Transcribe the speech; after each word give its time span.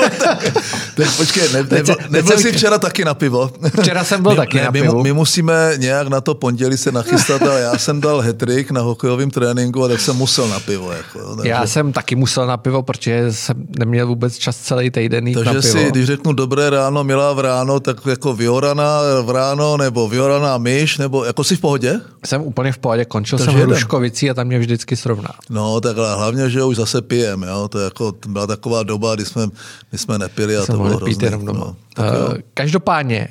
tak, 0.18 0.52
tak 0.94 1.16
počkej, 1.16 1.52
ne, 1.52 1.66
ne, 1.70 1.82
nebyl 2.08 2.38
jsi 2.38 2.52
včera 2.52 2.78
taky 2.78 3.04
na 3.04 3.14
pivo? 3.14 3.50
Včera 3.80 4.04
jsem 4.04 4.22
byl 4.22 4.30
my, 4.30 4.36
taky 4.36 4.56
ne, 4.56 4.64
na 4.64 4.70
my, 4.70 4.82
pivu. 4.82 5.02
My 5.02 5.12
musíme 5.12 5.72
nějak 5.76 6.08
na 6.08 6.20
to 6.20 6.34
pondělí 6.34 6.76
se 6.76 6.92
nachystat, 6.92 7.42
ale 7.42 7.60
já 7.60 7.78
jsem 7.78 8.00
dal 8.00 8.20
hetrik 8.20 8.70
na 8.70 8.80
hokejovém 8.80 9.30
tréninku 9.30 9.84
a 9.84 9.88
tak 9.88 10.00
jsem 10.00 10.16
musel 10.16 10.48
na 10.48 10.60
pivo. 10.60 10.92
Jako, 10.92 11.36
takže... 11.36 11.50
Já 11.50 11.66
jsem 11.66 11.92
taky 11.92 12.14
musel 12.14 12.46
na 12.46 12.56
pivo, 12.56 12.82
protože 12.82 13.32
jsem 13.32 13.56
neměl 13.78 14.06
vůbec 14.06 14.36
čas 14.36 14.56
celý 14.56 14.90
týden 14.90 15.26
jít 15.26 15.34
takže 15.34 15.54
na 15.54 15.60
pivo. 15.60 15.72
si, 15.72 15.90
když 15.90 16.06
řeknu 16.06 16.32
dobré 16.32 16.70
ráno, 16.70 17.04
milá 17.04 17.32
v 17.32 17.40
ráno, 17.40 17.80
tak 17.80 18.06
jako 18.06 18.34
vyoraná 18.34 19.00
v 19.22 19.30
ráno, 19.30 19.76
nebo 19.76 20.08
vyoraná 20.08 20.58
myš, 20.58 20.98
nebo 20.98 21.24
jako 21.24 21.44
si 21.44 21.56
v 21.56 21.60
pohodě? 21.60 22.00
Jsem 22.26 22.42
úplně 22.42 22.72
v 22.72 22.78
pohodě, 22.78 23.04
končil 23.04 23.38
takže 23.38 23.52
jsem 23.52 23.60
v 23.60 23.64
Hruškovici 23.64 24.30
a 24.30 24.34
tam 24.34 24.46
mě 24.46 24.58
vždycky 24.58 24.96
srovná. 24.96 25.30
No, 25.50 25.80
tak 25.80 25.98
ale 25.98 26.14
hlavně, 26.14 26.50
že 26.50 26.64
už 26.64 26.76
zase 26.76 27.02
pijem, 27.02 27.42
jo? 27.42 27.68
to 27.68 27.78
jako, 27.78 28.14
byla 28.26 28.46
taková 28.46 28.82
doba, 28.82 29.14
kdy 29.14 29.24
jsme, 29.24 29.48
my 29.92 29.98
jsme 29.98 30.18
nepili 30.18 30.56
a 30.56 30.66
to 30.66 30.72
bylo 30.72 30.96
hrozný. 30.96 31.30
doma. 31.30 31.52
No, 31.52 31.76
uh, 31.98 32.34
každopádně, 32.54 33.28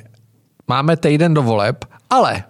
máme 0.68 0.96
týden 0.96 1.34
do 1.34 1.42
voleb, 1.42 1.84
ale 2.10 2.44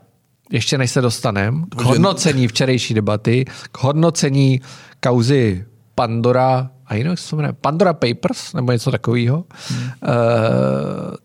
ještě 0.52 0.78
než 0.78 0.90
se 0.90 1.00
dostaneme 1.00 1.62
k 1.76 1.80
hodnocení 1.80 2.48
včerejší 2.48 2.94
debaty, 2.94 3.44
k 3.72 3.78
hodnocení 3.78 4.60
kauzy 5.00 5.64
Pandora, 5.94 6.70
a 6.86 6.94
jinak 6.94 7.18
se 7.18 7.36
jmenuje 7.36 7.52
Pandora 7.52 7.92
Papers, 7.92 8.52
nebo 8.52 8.72
něco 8.72 8.90
takového, 8.90 9.44
hmm. 9.68 9.80
uh, 9.82 9.90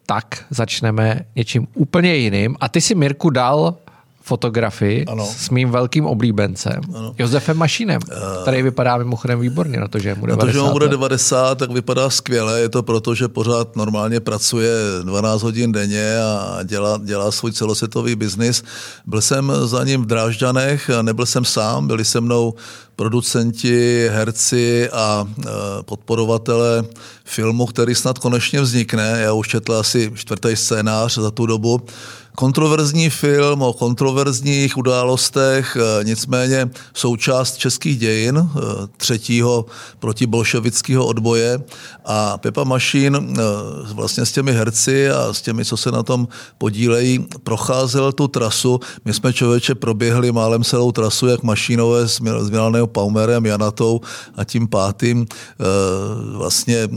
tak 0.06 0.46
začneme 0.50 1.20
něčím 1.36 1.68
úplně 1.74 2.16
jiným. 2.16 2.56
A 2.60 2.70
ty 2.70 2.82
si, 2.82 2.96
Mirku, 2.96 3.30
dal 3.30 3.76
fotografii 4.28 5.06
ano. 5.06 5.26
s 5.38 5.50
mým 5.50 5.72
velkým 5.72 6.06
oblíbencem, 6.06 6.82
ano. 6.96 7.16
Josefem 7.18 7.58
Mašínem, 7.58 8.02
uh, 8.04 8.42
který 8.42 8.62
vypadá 8.62 8.98
mimochodem 8.98 9.40
výborně 9.40 9.80
na 9.80 9.88
to, 9.88 10.00
že 10.00 10.16
mu 10.16 10.26
90. 10.26 10.46
Na 10.46 10.52
to, 10.52 10.58
že 10.58 10.62
mu 10.62 10.72
bude 10.72 10.88
90, 10.88 11.58
tak 11.58 11.72
vypadá 11.72 12.10
skvěle. 12.10 12.60
Je 12.60 12.70
to 12.70 12.84
proto, 12.84 13.16
že 13.16 13.28
pořád 13.28 13.76
normálně 13.76 14.20
pracuje 14.20 14.72
12 15.04 15.42
hodin 15.42 15.72
denně 15.72 16.20
a 16.20 16.60
dělá, 16.64 17.00
dělá 17.04 17.32
svůj 17.32 17.52
celosvětový 17.52 18.16
biznis. 18.16 18.64
Byl 19.06 19.22
jsem 19.22 19.52
za 19.64 19.84
ním 19.84 20.04
v 20.04 20.06
Drážďanech, 20.06 20.90
nebyl 21.02 21.26
jsem 21.26 21.46
sám, 21.46 21.88
byli 21.88 22.06
se 22.06 22.22
mnou 22.22 22.54
producenti, 22.98 24.08
herci 24.12 24.90
a 24.90 25.28
podporovatele 25.82 26.84
filmu, 27.26 27.66
který 27.66 27.96
snad 27.96 28.20
konečně 28.20 28.62
vznikne. 28.62 29.20
Já 29.22 29.34
už 29.34 29.48
četl 29.48 29.74
asi 29.74 30.12
čtvrtý 30.16 30.56
scénář 30.56 31.18
za 31.18 31.32
tu 31.32 31.46
dobu 31.46 31.82
kontroverzní 32.36 33.10
film 33.10 33.62
o 33.62 33.74
kontroverzních 33.74 34.78
událostech, 34.78 35.78
nicméně 36.04 36.70
součást 36.94 37.58
českých 37.58 38.00
dějin 38.00 38.50
třetího 38.98 39.66
protibolševického 40.00 41.06
odboje 41.06 41.60
a 42.06 42.38
Pepa 42.38 42.64
Mašín 42.64 43.38
vlastně 43.94 44.26
s 44.26 44.32
těmi 44.32 44.52
herci 44.52 45.10
a 45.10 45.34
s 45.34 45.42
těmi, 45.42 45.66
co 45.66 45.78
se 45.78 45.92
na 45.92 46.04
tom 46.04 46.28
podílejí, 46.58 47.28
procházel 47.44 48.12
tu 48.12 48.28
trasu. 48.28 48.80
My 49.06 49.14
jsme 49.14 49.34
člověče 49.34 49.76
proběhli 49.76 50.32
málem 50.32 50.64
celou 50.64 50.92
trasu, 50.92 51.28
jak 51.28 51.44
Mašínové 51.44 52.08
s 52.08 52.20
Milanem 52.88 52.94
Paumerem, 52.94 53.46
Janatou 53.46 54.02
a 54.36 54.44
tím 54.44 54.68
pátým 54.68 55.26
vlastně 56.32 56.88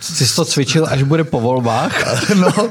Jsi 0.00 0.34
to 0.34 0.44
cvičil, 0.44 0.86
až 0.88 1.02
bude 1.02 1.24
po 1.24 1.40
volbách? 1.40 1.92
no, 2.34 2.70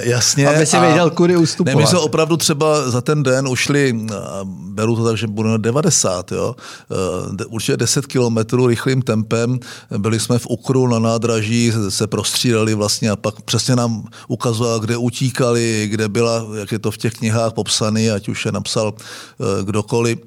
jasně. 0.00 0.48
Aby 0.48 0.66
si 0.66 0.80
věděl, 0.80 1.10
kudy 1.10 1.36
ustupovat. 1.36 1.76
Ne, 1.76 1.82
my 1.82 1.86
jsme 1.86 1.98
opravdu 1.98 2.36
třeba 2.36 2.90
za 2.90 3.00
ten 3.00 3.22
den 3.22 3.48
ušli, 3.48 3.98
beru 4.54 4.96
to 4.96 5.04
tak, 5.04 5.16
že 5.16 5.26
budeme 5.26 5.58
90, 5.58 6.32
jo, 6.32 6.56
určitě 7.48 7.76
10 7.76 8.06
kilometrů 8.06 8.66
rychlým 8.66 9.02
tempem. 9.02 9.58
Byli 9.98 10.20
jsme 10.20 10.38
v 10.38 10.46
Ukru 10.46 10.86
na 10.86 10.98
nádraží, 10.98 11.72
se 11.88 12.06
prostřídali 12.06 12.74
vlastně 12.74 13.10
a 13.10 13.16
pak 13.16 13.42
přesně 13.42 13.76
nám 13.76 14.08
ukazoval, 14.28 14.80
kde 14.80 14.96
utíkali, 14.96 15.88
kde 15.90 16.08
byla, 16.08 16.46
jak 16.58 16.72
je 16.72 16.78
to 16.78 16.90
v 16.90 16.98
těch 16.98 17.14
knihách 17.14 17.52
popsaný, 17.52 18.10
ať 18.10 18.28
už 18.28 18.46
je 18.46 18.52
napsal 18.52 18.94
kdokoliv 19.62 20.18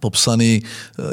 popsaný, 0.00 0.62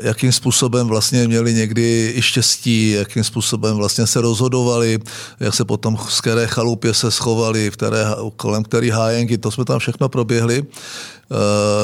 jakým 0.02 0.32
způsobem 0.32 0.88
vlastně 0.88 1.28
měli 1.28 1.54
někdy 1.54 2.14
i 2.16 2.22
štěstí, 2.22 2.92
jakým 2.92 3.24
způsobem 3.24 3.76
vlastně 3.76 4.08
se 4.08 4.22
rozhodovali, 4.22 5.00
jak 5.40 5.56
se 5.56 5.66
potom 5.66 5.98
z 6.10 6.22
které 6.22 6.48
chalupě 6.48 6.94
se 6.94 7.12
schovali, 7.12 7.70
v 7.70 7.74
které, 7.74 8.06
kolem 8.36 8.64
který 8.64 8.90
hájenky, 8.90 9.38
to 9.38 9.52
jsme 9.52 9.66
tam 9.66 9.80
všechno 9.80 10.10
proběhli. 10.10 10.64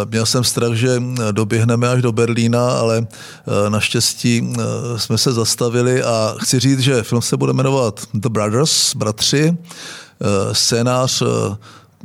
Měl 0.09 0.25
jsem 0.25 0.44
strach, 0.44 0.73
že 0.73 1.03
doběhneme 1.31 1.90
až 1.90 2.01
do 2.01 2.12
Berlína, 2.12 2.72
ale 2.72 3.07
naštěstí 3.69 4.53
jsme 4.97 5.17
se 5.17 5.34
zastavili 5.34 6.03
a 6.03 6.35
chci 6.40 6.59
říct, 6.59 6.79
že 6.79 7.03
film 7.03 7.22
se 7.22 7.38
bude 7.38 7.53
jmenovat 7.53 8.02
The 8.13 8.29
Brothers, 8.29 8.96
Bratři. 8.96 9.57
Scénář 10.52 11.23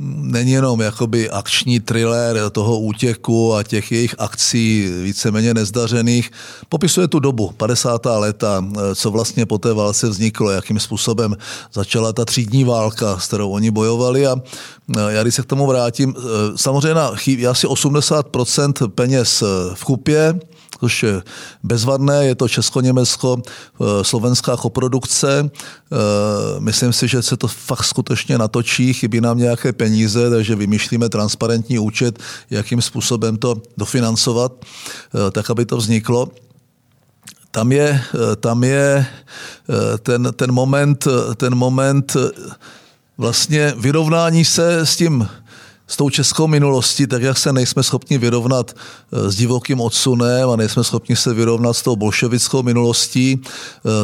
není 0.03 0.53
jenom 0.53 0.81
jakoby 0.81 1.31
akční 1.31 1.81
thriller 1.81 2.51
toho 2.51 2.81
útěku 2.81 3.55
a 3.55 3.63
těch 3.63 3.93
jejich 3.93 4.15
akcí 4.19 4.93
víceméně 5.03 5.55
nezdařených. 5.55 6.31
Popisuje 6.69 7.09
tu 7.09 7.19
dobu, 7.19 7.51
50. 7.57 8.07
leta, 8.07 8.65
co 8.95 9.11
vlastně 9.11 9.47
po 9.47 9.59
té 9.59 9.73
válce 9.73 10.09
vzniklo, 10.09 10.51
jakým 10.51 10.81
způsobem 10.81 11.37
začala 11.73 12.13
ta 12.13 12.25
třídní 12.25 12.65
válka, 12.65 13.19
s 13.19 13.27
kterou 13.27 13.51
oni 13.51 13.71
bojovali 13.71 14.27
a 14.27 14.37
já 15.09 15.23
když 15.23 15.35
se 15.35 15.43
k 15.43 15.47
tomu 15.47 15.67
vrátím, 15.67 16.15
samozřejmě 16.57 17.01
chybí 17.15 17.47
asi 17.47 17.67
80% 17.67 18.89
peněz 18.89 19.43
v 19.75 19.85
kupě, 19.85 20.41
což 20.81 21.03
je 21.03 21.23
bezvadné, 21.63 22.27
je 22.27 22.35
to 22.35 22.49
Česko-Německo, 22.49 23.43
slovenská 24.03 24.57
koprodukce. 24.57 25.51
Myslím 26.59 26.93
si, 26.93 27.09
že 27.09 27.23
se 27.23 27.37
to 27.37 27.49
fakt 27.49 27.85
skutečně 27.85 28.39
natočí, 28.39 28.93
chybí 28.93 29.21
nám 29.21 29.39
nějaké 29.39 29.73
peníze, 29.73 30.31
takže 30.31 30.57
vymýšlíme 30.57 31.09
transparentní 31.09 31.79
účet, 31.79 32.19
jakým 32.51 32.83
způsobem 32.83 33.37
to 33.37 33.63
dofinancovat, 33.77 34.53
tak 35.33 35.51
aby 35.51 35.65
to 35.65 35.77
vzniklo. 35.77 36.29
Tam 37.51 37.73
je, 37.73 38.03
tam 38.41 38.65
je 38.65 39.07
ten, 40.03 40.29
ten, 40.37 40.53
moment, 40.53 41.09
ten 41.37 41.55
moment 41.55 42.17
vlastně 43.19 43.75
vyrovnání 43.77 44.45
se 44.45 44.87
s 44.87 44.97
tím 44.97 45.29
s 45.91 45.97
tou 45.97 46.11
českou 46.11 46.47
minulostí, 46.47 47.07
tak 47.07 47.23
jak 47.23 47.39
se 47.39 47.53
nejsme 47.53 47.83
schopni 47.83 48.19
vyrovnat 48.19 48.77
s 49.13 49.37
divokým 49.37 49.81
odsunem 49.81 50.51
a 50.51 50.57
nejsme 50.57 50.85
schopni 50.85 51.17
se 51.17 51.35
vyrovnat 51.35 51.77
s 51.77 51.83
tou 51.83 51.97
bolševickou 51.97 52.63
minulostí, 52.63 53.43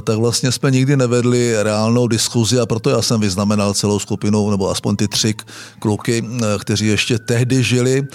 tak 0.05 0.19
vlastně 0.19 0.53
jsme 0.53 0.71
nikdy 0.71 0.97
nevedli 0.97 1.63
reálnou 1.63 2.09
diskuzi 2.09 2.61
a 2.61 2.67
proto 2.67 2.91
já 2.91 3.03
jsem 3.03 3.21
vyznamenal 3.21 3.75
celou 3.75 3.99
skupinu, 3.99 4.51
nebo 4.51 4.71
aspoň 4.71 4.97
ty 4.97 5.09
tři 5.09 5.35
kluky, 5.79 6.25
kteří 6.59 6.87
ještě 6.87 7.19
tehdy 7.19 7.63
žili, 7.63 8.07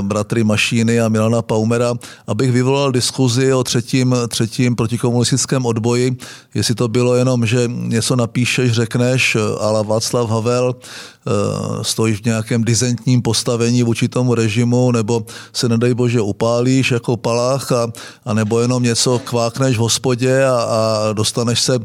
bratry 0.00 0.44
Mašíny 0.44 1.00
a 1.00 1.08
Milana 1.08 1.42
Paumera, 1.42 1.94
abych 2.26 2.52
vyvolal 2.52 2.92
diskuzi 2.92 3.52
o 3.52 3.64
třetím, 3.64 4.16
třetím 4.28 4.76
protikomunistickém 4.76 5.66
odboji, 5.66 6.16
jestli 6.54 6.74
to 6.74 6.88
bylo 6.88 7.14
jenom, 7.14 7.46
že 7.46 7.64
něco 7.68 8.16
napíšeš, 8.16 8.72
řekneš, 8.72 9.36
ale 9.60 9.84
Václav 9.84 10.30
Havel, 10.30 10.74
stojíš 11.82 12.20
v 12.20 12.24
nějakém 12.24 12.64
dizentním 12.64 13.03
postavení 13.22 13.82
vůči 13.82 14.08
tomu 14.08 14.34
režimu, 14.34 14.92
nebo 14.92 15.24
se 15.52 15.68
nedej 15.68 15.94
bože 15.94 16.20
upálíš 16.20 16.90
jako 16.90 17.16
palách, 17.16 17.72
a, 17.72 17.92
a 18.24 18.34
nebo 18.34 18.60
jenom 18.60 18.82
něco 18.82 19.20
kvákneš 19.24 19.76
v 19.76 19.80
hospodě 19.80 20.44
a, 20.44 20.56
a 20.56 21.12
dostaneš, 21.12 21.60
se, 21.60 21.78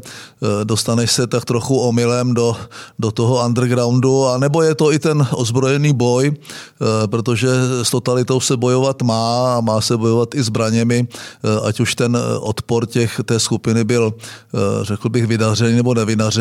dostaneš 0.64 1.12
se 1.12 1.26
tak 1.26 1.44
trochu 1.44 1.78
omylem 1.78 2.34
do, 2.34 2.56
do 2.98 3.10
toho 3.10 3.46
undergroundu, 3.46 4.26
a 4.26 4.38
nebo 4.38 4.62
je 4.62 4.74
to 4.74 4.92
i 4.92 4.98
ten 4.98 5.26
ozbrojený 5.32 5.92
boj, 5.92 6.32
protože 7.06 7.48
s 7.82 7.90
totalitou 7.90 8.40
se 8.40 8.56
bojovat 8.56 9.02
má 9.02 9.56
a 9.56 9.60
má 9.60 9.80
se 9.80 9.96
bojovat 9.96 10.34
i 10.34 10.42
zbraněmi, 10.42 11.08
ať 11.64 11.80
už 11.80 11.94
ten 11.94 12.18
odpor 12.40 12.86
těch, 12.86 13.20
té 13.24 13.40
skupiny 13.40 13.84
byl, 13.84 14.14
řekl 14.82 15.08
bych, 15.08 15.26
vydařený 15.26 15.76
nebo 15.76 15.94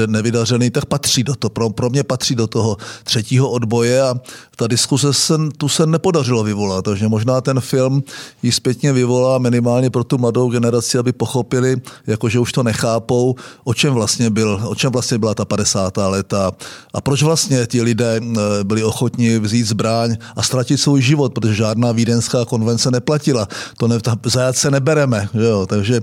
nevydařený, 0.08 0.70
tak 0.70 0.86
patří 0.86 1.24
do 1.24 1.36
toho, 1.36 1.50
pro, 1.50 1.70
pro 1.70 1.90
mě 1.90 2.04
patří 2.04 2.36
do 2.36 2.48
toho 2.48 2.78
třetího 3.04 3.50
odboje 3.50 4.02
a 4.02 4.16
ta 4.56 4.68
diskuse 4.70 5.14
se, 5.14 5.34
tu 5.58 5.70
se 5.70 5.86
nepodařilo 5.86 6.44
vyvolat, 6.44 6.86
takže 6.86 7.08
možná 7.08 7.42
ten 7.42 7.60
film 7.60 8.04
ji 8.44 8.52
zpětně 8.52 8.94
vyvolá 8.94 9.38
minimálně 9.38 9.90
pro 9.90 10.04
tu 10.04 10.18
mladou 10.18 10.50
generaci, 10.50 10.98
aby 10.98 11.12
pochopili, 11.12 11.82
jakože 12.08 12.40
už 12.40 12.52
to 12.52 12.64
nechápou, 12.64 13.36
o 13.64 13.74
čem 13.74 13.94
vlastně 13.94 14.30
byl, 14.30 14.62
o 14.64 14.76
čem 14.76 14.92
vlastně 14.92 15.18
byla 15.18 15.34
ta 15.36 15.46
50. 15.46 15.98
leta 15.98 16.52
a 16.94 17.02
proč 17.02 17.24
vlastně 17.24 17.68
ti 17.68 17.82
lidé 17.82 18.22
byli 18.64 18.84
ochotni 18.84 19.40
vzít 19.40 19.64
zbraň 19.64 20.18
a 20.36 20.44
ztratit 20.44 20.80
svůj 20.80 21.02
život, 21.02 21.34
protože 21.34 21.54
žádná 21.54 21.92
vídenská 21.92 22.46
konvence 22.46 22.92
neplatila. 22.92 23.48
To 23.78 23.88
ne, 23.88 24.00
zajat 24.26 24.56
se 24.56 24.72
nebereme, 24.72 25.30
jo? 25.34 25.66
takže 25.66 26.02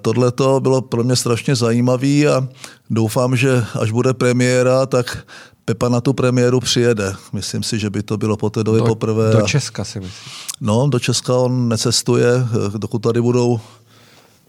tohle 0.00 0.32
to 0.32 0.60
bylo 0.60 0.82
pro 0.82 1.04
mě 1.04 1.16
strašně 1.16 1.56
zajímavé 1.56 2.26
a 2.28 2.48
doufám, 2.90 3.36
že 3.36 3.64
až 3.80 3.90
bude 3.90 4.14
premiéra, 4.14 4.86
tak 4.86 5.18
Pepa 5.64 5.88
na 5.88 6.00
tu 6.00 6.12
premiéru 6.12 6.60
přijede. 6.60 7.14
Myslím 7.32 7.62
si, 7.62 7.78
že 7.78 7.90
by 7.90 8.02
to 8.02 8.16
bylo 8.16 8.36
po 8.36 8.50
té 8.50 8.64
době 8.64 8.80
do, 8.80 8.86
poprvé. 8.86 9.32
Do 9.32 9.42
Česka 9.42 9.84
si 9.84 10.00
myslím. 10.00 10.32
No, 10.60 10.88
do 10.88 10.98
Česka 10.98 11.36
on 11.36 11.68
necestuje, 11.68 12.28
dokud 12.76 12.98
tady 12.98 13.20
budou 13.20 13.60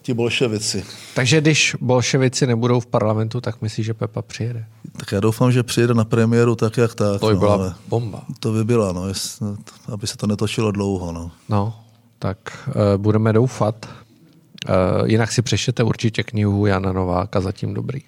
ti 0.02 0.14
bolševici. 0.14 0.86
Takže 1.16 1.42
když 1.42 1.76
bolševici 1.82 2.48
nebudou 2.48 2.80
v 2.80 2.86
parlamentu, 2.86 3.42
tak 3.42 3.62
myslíš, 3.62 3.86
že 3.86 3.94
Pepa 3.94 4.22
přijede? 4.22 4.66
Tak 4.98 5.12
já 5.12 5.20
doufám, 5.20 5.52
že 5.52 5.64
přijede 5.64 5.94
na 5.94 6.06
premiéru 6.06 6.56
tak, 6.56 6.78
jak 6.78 6.96
tak. 6.96 7.20
To 7.20 7.28
by 7.28 7.34
no, 7.34 7.40
byla 7.40 7.54
ale 7.54 7.76
bomba. 7.88 8.24
To 8.40 8.52
by 8.52 8.64
byla, 8.64 8.92
no, 8.92 9.08
jest, 9.08 9.44
aby 9.94 10.08
se 10.08 10.18
to 10.18 10.28
netočilo 10.28 10.72
dlouho. 10.72 11.12
No. 11.12 11.32
No, 11.50 11.76
tak 12.20 12.38
uh, 12.68 12.74
budeme 12.98 13.34
doufat. 13.34 13.86
Uh, 13.86 15.10
jinak 15.10 15.32
si 15.32 15.42
přečtěte 15.42 15.84
určitě 15.84 16.24
knihu 16.24 16.66
Jana 16.66 16.94
Nováka, 16.94 17.42
zatím 17.42 17.74
dobrý. 17.74 18.00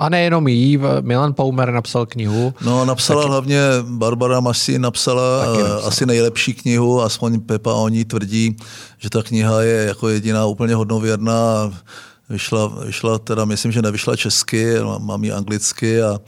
A 0.00 0.08
nejenom 0.08 0.48
jí, 0.48 0.78
Milan 1.00 1.34
Paumer 1.34 1.72
napsal 1.72 2.06
knihu. 2.06 2.54
No, 2.64 2.84
napsala 2.84 3.22
taky, 3.22 3.30
hlavně 3.30 3.60
Barbara 3.82 4.40
Masi, 4.40 4.78
napsala, 4.78 5.44
taky 5.46 5.62
napsala. 5.62 5.88
asi 5.88 6.06
nejlepší 6.06 6.54
knihu, 6.54 7.02
aspoň 7.02 7.40
Pepa 7.40 7.74
o 7.74 7.88
ní 7.88 8.04
tvrdí, 8.04 8.56
že 8.98 9.10
ta 9.10 9.22
kniha 9.22 9.62
je 9.62 9.84
jako 9.84 10.08
jediná 10.08 10.46
úplně 10.46 10.74
hodnověrná. 10.74 11.72
Vyšla, 12.30 12.72
vyšla 12.84 13.18
teda, 13.18 13.44
myslím, 13.44 13.72
že 13.72 13.82
nevyšla 13.82 14.16
česky, 14.16 14.74
mám 14.98 15.24
ji 15.24 15.32
anglicky 15.32 16.02
a 16.02 16.20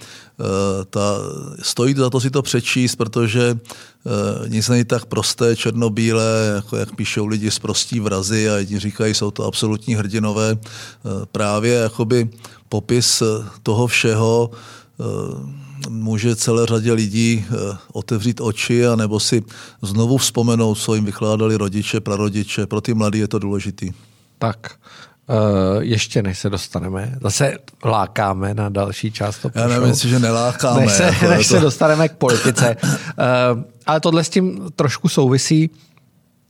ta, 0.91 1.19
stojí 1.63 1.95
za 1.95 2.11
to 2.11 2.21
si 2.21 2.31
to 2.31 2.43
přečíst, 2.43 2.97
protože 2.97 3.53
uh, 3.53 4.49
nic 4.49 4.69
není 4.69 4.85
tak 4.85 5.07
prosté, 5.07 5.57
černobílé, 5.57 6.53
jako 6.55 6.77
jak 6.77 6.97
píšou 6.97 7.27
lidi 7.27 7.51
z 7.51 7.59
prostí 7.59 8.01
vrazy 8.01 8.51
a 8.51 8.57
jedni 8.57 8.79
říkají, 8.79 9.15
jsou 9.15 9.31
to 9.31 9.45
absolutní 9.45 9.95
hrdinové. 9.95 10.53
Uh, 10.53 11.25
právě 11.33 11.75
jakoby 11.75 12.29
popis 12.73 13.23
eh, 13.23 13.45
toho 13.63 13.87
všeho 13.87 14.51
eh, 14.51 15.05
může 15.89 16.37
celé 16.37 16.67
řadě 16.67 16.93
lidí 16.93 17.45
eh, 17.45 17.77
otevřít 17.93 18.41
oči 18.41 18.87
a 18.87 18.97
nebo 18.97 19.21
si 19.21 19.45
znovu 19.83 20.17
vzpomenout, 20.17 20.75
co 20.75 20.95
jim 20.95 21.05
vykládali 21.05 21.57
rodiče, 21.57 22.01
prarodiče. 22.01 22.67
Pro 22.67 22.81
ty 22.81 22.95
mladí 22.95 23.19
je 23.19 23.29
to 23.29 23.39
důležitý. 23.39 23.93
Tak 24.39 24.81
ještě 25.81 26.23
než 26.23 26.39
se 26.39 26.51
dostaneme, 26.51 27.15
zase 27.23 27.59
lákáme 27.85 28.55
na 28.55 28.69
další 28.69 29.13
část 29.13 29.39
toho 29.39 29.53
Já 29.55 29.67
nevím, 29.67 29.89
jestli, 29.89 30.09
že 30.09 30.19
nelákáme. 30.19 30.81
než 30.81 30.93
se, 30.93 31.03
jako, 31.03 31.27
než 31.29 31.49
to- 31.49 31.55
se 31.55 31.61
dostaneme 31.61 32.09
k 32.09 32.13
politice. 32.17 32.77
Uh, 32.83 33.63
ale 33.87 34.01
tohle 34.01 34.25
s 34.25 34.29
tím 34.29 34.71
trošku 34.77 35.09
souvisí. 35.09 35.71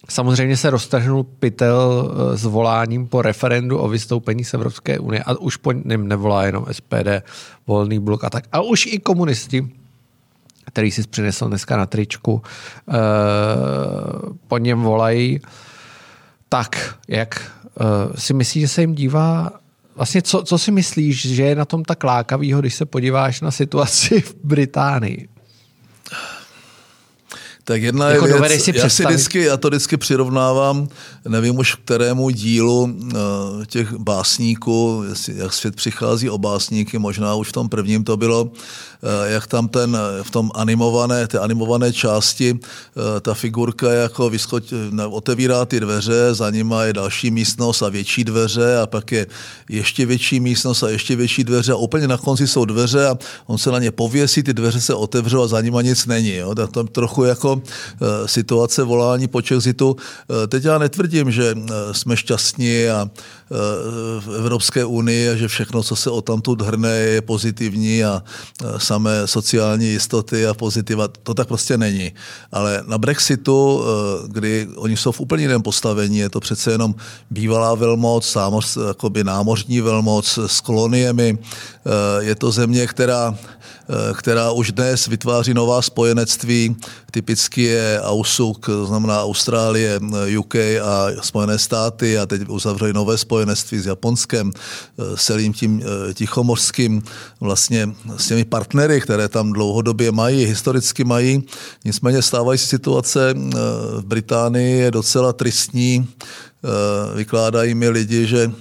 Samozřejmě 0.08 0.56
se 0.56 0.70
roztrhnul 0.70 1.24
pytel 1.24 2.12
eh, 2.32 2.36
s 2.36 2.44
voláním 2.44 3.06
po 3.08 3.22
referendu 3.22 3.78
o 3.78 3.88
vystoupení 3.88 4.44
z 4.44 4.54
Evropské 4.54 4.98
unie 4.98 5.22
a 5.22 5.38
už 5.38 5.56
po 5.56 5.72
něm 5.72 6.08
nevolá 6.08 6.44
jenom 6.44 6.66
SPD, 6.72 7.08
Volný 7.66 7.98
blok 7.98 8.24
a 8.24 8.30
tak, 8.30 8.44
ale 8.52 8.64
už 8.66 8.86
i 8.86 8.98
komunisti, 8.98 9.68
který 10.66 10.90
si 10.90 11.02
přinesl 11.02 11.48
dneska 11.48 11.76
na 11.76 11.86
tričku, 11.86 12.42
eh, 12.88 12.92
po 14.48 14.58
něm 14.58 14.82
volají. 14.82 15.40
Tak, 16.48 16.94
jak 17.08 17.52
si 18.14 18.34
myslíš, 18.34 18.60
že 18.60 18.68
se 18.68 18.80
jim 18.80 18.94
dívá 18.94 19.62
Vlastně 19.96 20.22
co, 20.22 20.42
co 20.42 20.58
si 20.58 20.70
myslíš, 20.70 21.34
že 21.34 21.42
je 21.42 21.54
na 21.54 21.64
tom 21.64 21.84
tak 21.84 22.04
lákavýho, 22.04 22.60
když 22.60 22.74
se 22.74 22.86
podíváš 22.86 23.40
na 23.40 23.50
situaci 23.50 24.20
v 24.20 24.34
Británii? 24.44 25.28
Tak 27.64 27.82
jedna 27.82 28.10
Jako 28.10 28.26
je 28.26 28.40
věc, 28.40 28.62
si 28.62 28.72
já, 28.76 28.88
si 28.88 29.04
vždycky, 29.04 29.42
já 29.42 29.56
to 29.56 29.68
vždycky 29.68 29.96
přirovnávám, 29.96 30.88
nevím 31.28 31.58
už 31.58 31.74
k 31.74 31.78
kterému 31.78 32.30
dílu 32.30 32.82
uh, 32.82 33.64
těch 33.66 33.92
básníků, 33.92 35.04
jestli, 35.08 35.36
jak 35.36 35.52
svět 35.52 35.76
přichází 35.76 36.30
o 36.30 36.38
básníky, 36.38 36.98
možná 36.98 37.34
už 37.34 37.48
v 37.48 37.52
tom 37.52 37.68
prvním 37.68 38.04
to 38.04 38.16
bylo, 38.16 38.42
uh, 38.42 38.50
jak 39.26 39.46
tam 39.46 39.68
ten, 39.68 39.98
v 40.22 40.30
tom 40.30 40.50
animované, 40.54 41.26
té 41.26 41.38
animované 41.38 41.92
části, 41.92 42.52
uh, 42.52 42.58
ta 43.20 43.34
figurka 43.34 43.92
jako 43.92 44.30
vyskoč, 44.30 44.64
ne, 44.90 45.06
otevírá 45.06 45.64
ty 45.64 45.80
dveře, 45.80 46.34
za 46.34 46.50
nima 46.50 46.84
je 46.84 46.92
další 46.92 47.30
místnost 47.30 47.82
a 47.82 47.88
větší 47.88 48.24
dveře 48.24 48.78
a 48.78 48.86
pak 48.86 49.12
je 49.12 49.26
ještě 49.68 50.06
větší 50.06 50.40
místnost 50.40 50.82
a 50.82 50.88
ještě 50.88 51.16
větší 51.16 51.44
dveře 51.44 51.72
a 51.72 51.76
úplně 51.76 52.08
na 52.08 52.18
konci 52.18 52.46
jsou 52.46 52.64
dveře 52.64 53.06
a 53.06 53.18
on 53.46 53.58
se 53.58 53.70
na 53.70 53.78
ně 53.78 53.90
pověsí, 53.90 54.42
ty 54.42 54.54
dveře 54.54 54.80
se 54.80 54.94
otevřou 54.94 55.42
a 55.42 55.46
za 55.46 55.60
nima 55.60 55.82
nic 55.82 56.06
není. 56.06 56.34
Jo? 56.34 56.54
Tak 56.54 56.70
tam 56.70 56.86
trochu 56.86 57.24
jako 57.24 57.51
eh, 57.62 58.28
situace 58.28 58.82
volání 58.82 59.28
po 59.28 59.42
Čexitu. 59.42 59.96
Eh, 59.96 60.46
Teď 60.46 60.64
já 60.64 60.78
netvrdím, 60.78 61.30
že 61.30 61.54
eh, 61.56 61.94
jsme 61.94 62.16
šťastní 62.16 62.88
a 62.88 63.10
v 64.20 64.36
Evropské 64.36 64.84
unii 64.84 65.28
a 65.28 65.36
že 65.36 65.48
všechno, 65.48 65.82
co 65.82 65.96
se 65.96 66.10
o 66.10 66.22
tamtud 66.22 66.62
hrne, 66.62 66.90
je 66.90 67.22
pozitivní 67.22 68.04
a 68.04 68.22
samé 68.78 69.26
sociální 69.26 69.86
jistoty 69.86 70.46
a 70.46 70.54
pozitiva. 70.54 71.08
To 71.08 71.34
tak 71.34 71.48
prostě 71.48 71.78
není. 71.78 72.12
Ale 72.52 72.82
na 72.86 72.98
Brexitu, 72.98 73.82
eh, 73.82 74.28
kdy 74.28 74.68
oni 74.76 74.96
jsou 74.96 75.12
v 75.12 75.20
úplně 75.20 75.44
jiném 75.44 75.62
postavení, 75.62 76.18
je 76.18 76.30
to 76.30 76.40
přece 76.40 76.70
jenom 76.70 76.94
bývalá 77.30 77.74
velmoc, 77.74 78.32
zámoř, 78.32 78.78
jakoby 78.88 79.24
námořní 79.24 79.80
velmoc 79.80 80.38
s 80.46 80.60
koloniemi. 80.60 81.38
Eh, 81.38 82.24
Je 82.24 82.34
to 82.34 82.50
země, 82.50 82.86
která 82.86 83.34
eh, 83.34 84.14
která 84.14 84.50
už 84.50 84.72
dnes 84.72 85.06
vytváří 85.06 85.54
nová 85.54 85.82
spojenectví. 85.82 86.76
Typicky 87.10 87.62
je 87.62 88.00
AUSUK, 88.00 88.66
to 88.66 88.86
znamená 88.86 89.22
Austrálie, 89.22 90.00
UK 90.38 90.54
a 90.80 91.10
Spojené 91.20 91.58
státy 91.58 92.18
a 92.18 92.26
teď 92.26 92.48
uzavřeli 92.48 92.92
nové 92.92 93.18
spojenectví 93.18 93.41
s 93.50 93.86
Japonskem, 93.86 94.52
eh, 94.54 95.16
celým 95.16 95.52
tím 95.52 95.82
eh, 95.82 96.14
tichomořským, 96.14 97.02
vlastně 97.40 97.88
s 98.16 98.26
těmi 98.26 98.44
partnery, 98.44 99.00
které 99.00 99.28
tam 99.28 99.52
dlouhodobě 99.52 100.12
mají, 100.12 100.44
historicky 100.44 101.04
mají. 101.04 101.44
Nicméně 101.84 102.22
stávající 102.22 102.66
situace 102.66 103.30
eh, 103.30 103.50
v 104.00 104.04
Británii 104.04 104.78
je 104.78 104.90
docela 104.90 105.32
tristní. 105.32 106.08
Vykládají 107.14 107.74
mi 107.74 107.88
lidi, 107.88 108.26
že 108.26 108.52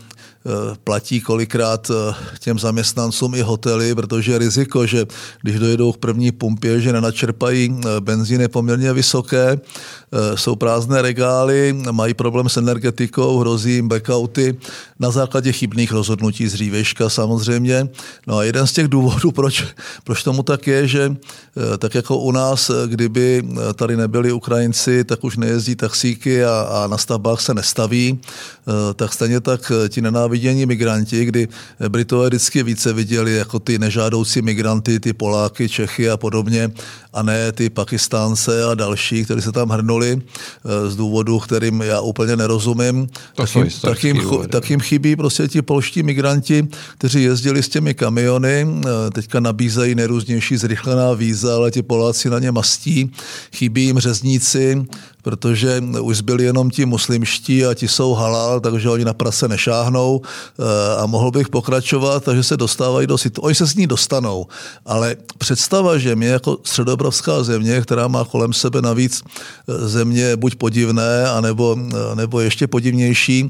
platí 0.83 1.21
kolikrát 1.21 1.91
eh, 1.91 2.15
těm 2.39 2.59
zaměstnancům 2.59 3.35
i 3.35 3.41
hotely, 3.41 3.95
protože 3.95 4.37
riziko, 4.37 4.85
že 4.85 5.05
když 5.41 5.59
dojedou 5.59 5.91
k 5.91 5.97
první 5.97 6.31
pumpě, 6.31 6.81
že 6.81 6.93
nenačerpají 6.93 7.75
eh, 7.79 8.01
benzín 8.01 8.41
je 8.41 8.47
poměrně 8.47 8.93
vysoké, 8.93 9.51
eh, 9.51 10.37
jsou 10.37 10.55
prázdné 10.55 11.01
regály, 11.01 11.75
mají 11.91 12.13
problém 12.13 12.49
s 12.49 12.57
energetikou, 12.57 13.39
hrozí 13.39 13.73
jim 13.73 13.87
blackouty 13.87 14.57
na 15.01 15.11
základě 15.11 15.51
chybných 15.51 15.91
rozhodnutí 15.91 16.47
z 16.47 16.53
dřívěžka 16.53 17.09
samozřejmě. 17.09 17.89
No 18.27 18.37
a 18.37 18.43
jeden 18.43 18.67
z 18.67 18.73
těch 18.73 18.87
důvodů, 18.87 19.31
proč, 19.41 19.63
proč 20.03 20.23
tomu 20.23 20.43
tak 20.43 20.67
je, 20.67 20.87
že 20.87 21.15
eh, 21.57 21.77
tak 21.77 21.95
jako 21.95 22.17
u 22.17 22.31
nás, 22.31 22.69
eh, 22.69 22.73
kdyby 22.87 23.43
eh, 23.43 23.73
tady 23.73 23.97
nebyli 23.97 24.31
Ukrajinci, 24.31 25.03
tak 25.03 25.23
už 25.23 25.37
nejezdí 25.37 25.75
taxíky 25.75 26.45
a, 26.45 26.61
a 26.61 26.87
na 26.87 26.97
stavbách 26.97 27.41
se 27.41 27.53
nestaví, 27.53 28.19
eh, 28.21 28.93
tak 28.93 29.13
stejně 29.13 29.39
tak 29.39 29.71
eh, 29.71 29.89
ti 29.89 30.01
nenávidění 30.31 30.65
migranti, 30.65 31.25
kdy 31.25 31.47
Britové 31.89 32.27
vždycky 32.27 32.63
více 32.63 32.93
viděli 32.93 33.35
jako 33.35 33.59
ty 33.59 33.79
nežádoucí 33.79 34.41
migranty, 34.41 34.99
ty 34.99 35.13
Poláky, 35.13 35.69
Čechy 35.69 36.09
a 36.09 36.17
podobně, 36.17 36.71
a 37.13 37.23
ne 37.23 37.51
ty 37.51 37.69
Pakistánce 37.69 38.63
a 38.63 38.75
další, 38.75 39.25
kteří 39.25 39.41
se 39.41 39.51
tam 39.51 39.69
hrnuli 39.69 40.21
eh, 40.21 40.89
z 40.89 40.95
důvodu, 40.95 41.39
kterým 41.39 41.81
já 41.81 42.01
úplně 42.01 42.35
nerozumím. 42.35 43.07
To 43.35 43.43
tak 43.43 43.55
jim, 43.55 43.67
tak, 43.81 44.03
jim, 44.03 44.21
tak 44.49 44.69
jim 44.69 44.79
chybí 44.79 45.15
prostě 45.15 45.47
ti 45.47 45.61
polští 45.61 46.03
migranti, 46.03 46.67
kteří 46.97 47.23
jezdili 47.23 47.63
s 47.63 47.69
těmi 47.69 47.93
kamiony, 47.93 48.67
eh, 48.67 49.11
teďka 49.11 49.39
nabízejí 49.39 49.95
nejrůznější 49.95 50.57
zrychlená 50.57 51.13
víza, 51.13 51.55
ale 51.55 51.71
ti 51.71 51.81
Poláci 51.81 52.29
na 52.29 52.39
ně 52.39 52.51
mastí. 52.51 53.11
Chybí 53.55 53.85
jim 53.85 53.99
řezníci, 53.99 54.85
protože 55.21 55.83
už 56.01 56.17
zbyli 56.17 56.43
jenom 56.43 56.69
ti 56.69 56.85
muslimští 56.85 57.65
a 57.65 57.73
ti 57.73 57.87
jsou 57.87 58.13
halal, 58.13 58.59
takže 58.59 58.89
oni 58.89 59.05
na 59.05 59.13
prase 59.13 59.47
nešáhnou 59.47 60.21
eh, 60.21 60.63
a 60.97 61.05
mohl 61.05 61.31
bych 61.31 61.49
pokračovat, 61.49 62.23
takže 62.23 62.43
se 62.43 62.57
dostávají 62.57 63.07
do 63.07 63.17
situace. 63.17 63.45
Oni 63.45 63.55
se 63.55 63.67
s 63.67 63.75
ní 63.75 63.87
dostanou, 63.87 64.47
ale 64.85 65.15
představa, 65.37 65.97
že 65.97 66.15
my 66.15 66.25
jako 66.25 66.57
středoevropská 66.63 67.43
země, 67.43 67.81
která 67.81 68.07
má 68.07 68.25
kolem 68.25 68.53
sebe 68.53 68.81
navíc 68.81 69.23
eh, 69.23 69.87
země 69.87 70.35
buď 70.35 70.55
podivné, 70.55 71.29
anebo, 71.29 71.77
eh, 71.79 72.15
nebo 72.15 72.39
ještě 72.39 72.67
podivnější, 72.67 73.49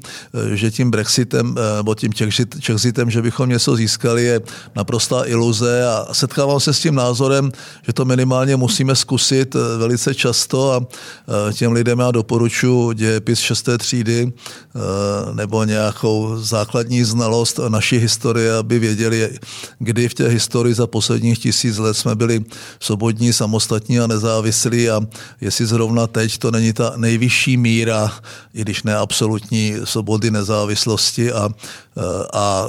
že 0.53 0.71
tím 0.71 0.91
Brexitem 0.91 1.55
nebo 1.77 1.95
tím 1.95 2.11
Chexitem, 2.65 3.11
že 3.11 3.21
bychom 3.21 3.49
něco 3.49 3.75
získali, 3.75 4.23
je 4.23 4.41
naprostá 4.75 5.25
iluze 5.25 5.87
a 5.87 6.07
setkávám 6.11 6.59
se 6.59 6.73
s 6.73 6.79
tím 6.79 6.95
názorem, 6.95 7.51
že 7.81 7.93
to 7.93 8.05
minimálně 8.05 8.55
musíme 8.55 8.95
zkusit 8.95 9.55
velice 9.77 10.15
často 10.15 10.71
a 10.71 10.81
těm 11.61 11.71
lidem 11.71 11.99
já 11.99 12.11
doporučuji 12.11 12.93
dějepis 12.93 13.39
šesté 13.39 13.77
třídy 13.77 14.33
eh, 14.33 14.79
nebo 15.33 15.63
nějakou 15.63 16.37
základní 16.37 17.03
znalost 17.03 17.59
naší 17.67 17.97
historie, 17.97 18.57
aby 18.57 18.79
věděli, 18.79 19.29
kdy 19.79 20.09
v 20.09 20.13
té 20.13 20.27
historii 20.27 20.75
za 20.75 20.87
posledních 20.87 21.39
tisíc 21.39 21.77
let 21.77 21.93
jsme 21.93 22.15
byli 22.15 22.41
svobodní, 22.79 23.33
samostatní 23.33 23.99
a 23.99 24.07
nezávislí 24.07 24.89
a 24.89 25.01
jestli 25.41 25.65
zrovna 25.65 26.07
teď 26.07 26.37
to 26.37 26.51
není 26.51 26.73
ta 26.73 26.93
nejvyšší 26.97 27.57
míra, 27.57 28.11
i 28.53 28.61
když 28.61 28.83
ne 28.83 28.97
absolutní 28.97 29.75
svobody, 29.83 30.31
nezávislosti 30.31 31.31
a, 31.31 31.49
a 32.33 32.65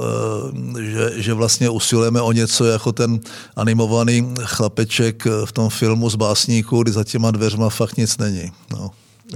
že, 0.81 1.11
že 1.15 1.33
vlastně 1.33 1.69
usilujeme 1.69 2.21
o 2.21 2.31
něco 2.31 2.65
jako 2.65 2.91
ten 2.91 3.19
animovaný 3.55 4.33
chlapeček 4.43 5.25
v 5.45 5.51
tom 5.51 5.69
filmu 5.69 6.09
z 6.09 6.15
básníků, 6.15 6.83
kdy 6.83 6.91
za 6.91 7.03
těma 7.03 7.31
dveřma 7.31 7.69
fakt 7.69 7.97
nic 7.97 8.17
není. 8.17 8.51
No. 8.71 8.82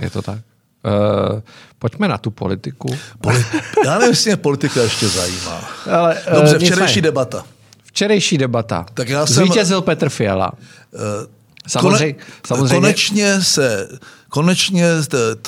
Je 0.01 0.09
to 0.09 0.21
tak? 0.21 0.37
Uh, 0.37 1.39
pojďme 1.79 2.07
na 2.07 2.17
tu 2.17 2.31
politiku. 2.31 2.97
Poli- 3.21 3.45
Já 3.85 3.93
nevím, 3.93 4.09
jestli 4.09 4.29
mě 4.29 4.37
politika 4.37 4.81
ještě 4.81 5.07
zajímá. 5.07 5.61
Ale, 5.91 6.15
uh, 6.31 6.35
Dobře, 6.35 6.59
včerejší 6.59 7.01
debata. 7.01 7.43
Včerejší 7.83 8.37
debata. 8.37 8.85
Tak 8.93 9.09
já 9.09 9.25
jsem- 9.25 9.35
Zvítězil 9.35 9.81
Petr 9.81 10.09
Fiala. 10.09 10.51
Uh, 10.91 10.99
Samozřejmě, 11.67 12.15
samozřejmě. 12.47 12.75
Konečně 12.75 13.41
se, 13.43 13.89
konečně 14.29 14.87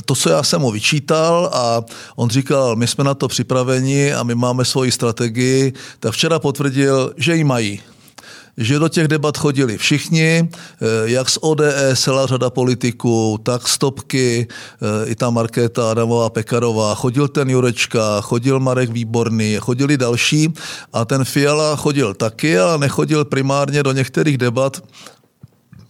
to, 0.06 0.16
co 0.16 0.30
já 0.30 0.44
jsem 0.44 0.62
mu 0.62 0.72
vyčítal 0.72 1.50
a 1.54 1.82
on 2.16 2.30
říkal, 2.30 2.76
my 2.76 2.88
jsme 2.88 3.04
na 3.04 3.14
to 3.14 3.28
připraveni 3.28 4.14
a 4.14 4.24
my 4.24 4.36
máme 4.36 4.66
svoji 4.66 4.92
strategii, 4.92 5.74
tak 6.00 6.12
včera 6.14 6.40
potvrdil, 6.40 7.14
že 7.18 7.36
ji 7.36 7.44
mají 7.44 7.82
že 8.60 8.80
do 8.80 8.90
těch 8.90 9.08
debat 9.08 9.38
chodili 9.38 9.78
všichni, 9.78 10.50
eh, 10.50 10.86
jak 11.04 11.30
z 11.30 11.38
ODS, 11.42 11.96
celá 11.96 12.28
řada 12.28 12.50
politiků, 12.50 13.40
tak 13.44 13.68
stopky, 13.68 14.48
eh, 14.48 15.10
i 15.10 15.16
ta 15.16 15.30
Markéta 15.30 15.92
Adamová 15.92 16.30
Pekarová, 16.30 16.96
chodil 16.96 17.28
ten 17.28 17.50
Jurečka, 17.50 18.22
chodil 18.22 18.60
Marek 18.60 18.90
Výborný, 18.90 19.58
chodili 19.60 19.98
další 19.98 20.54
a 20.94 21.06
ten 21.06 21.26
Fiala 21.26 21.76
chodil 21.76 22.14
taky, 22.14 22.60
ale 22.60 22.78
nechodil 22.78 23.26
primárně 23.26 23.84
do 23.84 23.92
některých 23.92 24.38
debat, 24.38 24.82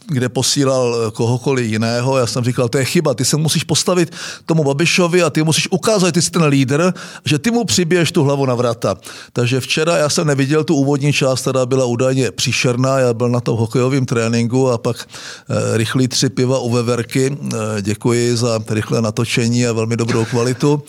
kde 0.10 0.30
posílal 0.30 0.96
eh, 0.96 1.12
kohokoliv 1.12 1.72
jiného. 1.72 2.18
Já 2.18 2.28
jsem 2.28 2.44
říkal, 2.44 2.70
to 2.70 2.78
je 2.78 2.86
chyba, 2.86 3.14
ty 3.14 3.26
se 3.26 3.38
musíš 3.38 3.64
postavit 3.64 4.12
tomu 4.46 4.64
Babišovi 4.64 5.24
a 5.24 5.30
ty 5.30 5.44
musíš 5.44 5.68
ukázat, 5.72 6.12
ty 6.12 6.22
jsi 6.22 6.32
ten 6.32 6.44
lídr, 6.44 6.94
že 7.26 7.40
ty 7.40 7.52
mu 7.52 7.66
přibiješ 7.66 8.12
tu 8.12 8.24
hlavu 8.24 8.46
na 8.46 8.56
vrata. 8.56 8.96
Takže 9.34 9.60
včera 9.60 9.98
já 9.98 10.10
jsem 10.10 10.28
neviděl 10.28 10.64
tu 10.64 10.76
úvodní 10.76 11.14
část, 11.14 11.42
která 11.42 11.66
byla 11.66 11.86
údajně 11.86 12.32
příšerná, 12.32 13.00
já 13.00 13.14
byl 13.14 13.30
na 13.30 13.40
tom 13.40 13.58
hokejovém 13.58 14.06
tréninku 14.06 14.70
a 14.70 14.78
pak 14.78 14.98
e, 15.50 15.78
rychlý 15.78 16.08
tři 16.08 16.30
piva 16.30 16.60
u 16.60 16.70
Veverky. 16.70 17.38
E, 17.78 17.82
děkuji 17.82 18.38
za 18.38 18.60
rychlé 18.70 19.02
natočení 19.02 19.68
a 19.68 19.74
velmi 19.74 19.98
dobrou 19.98 20.26
kvalitu. 20.26 20.84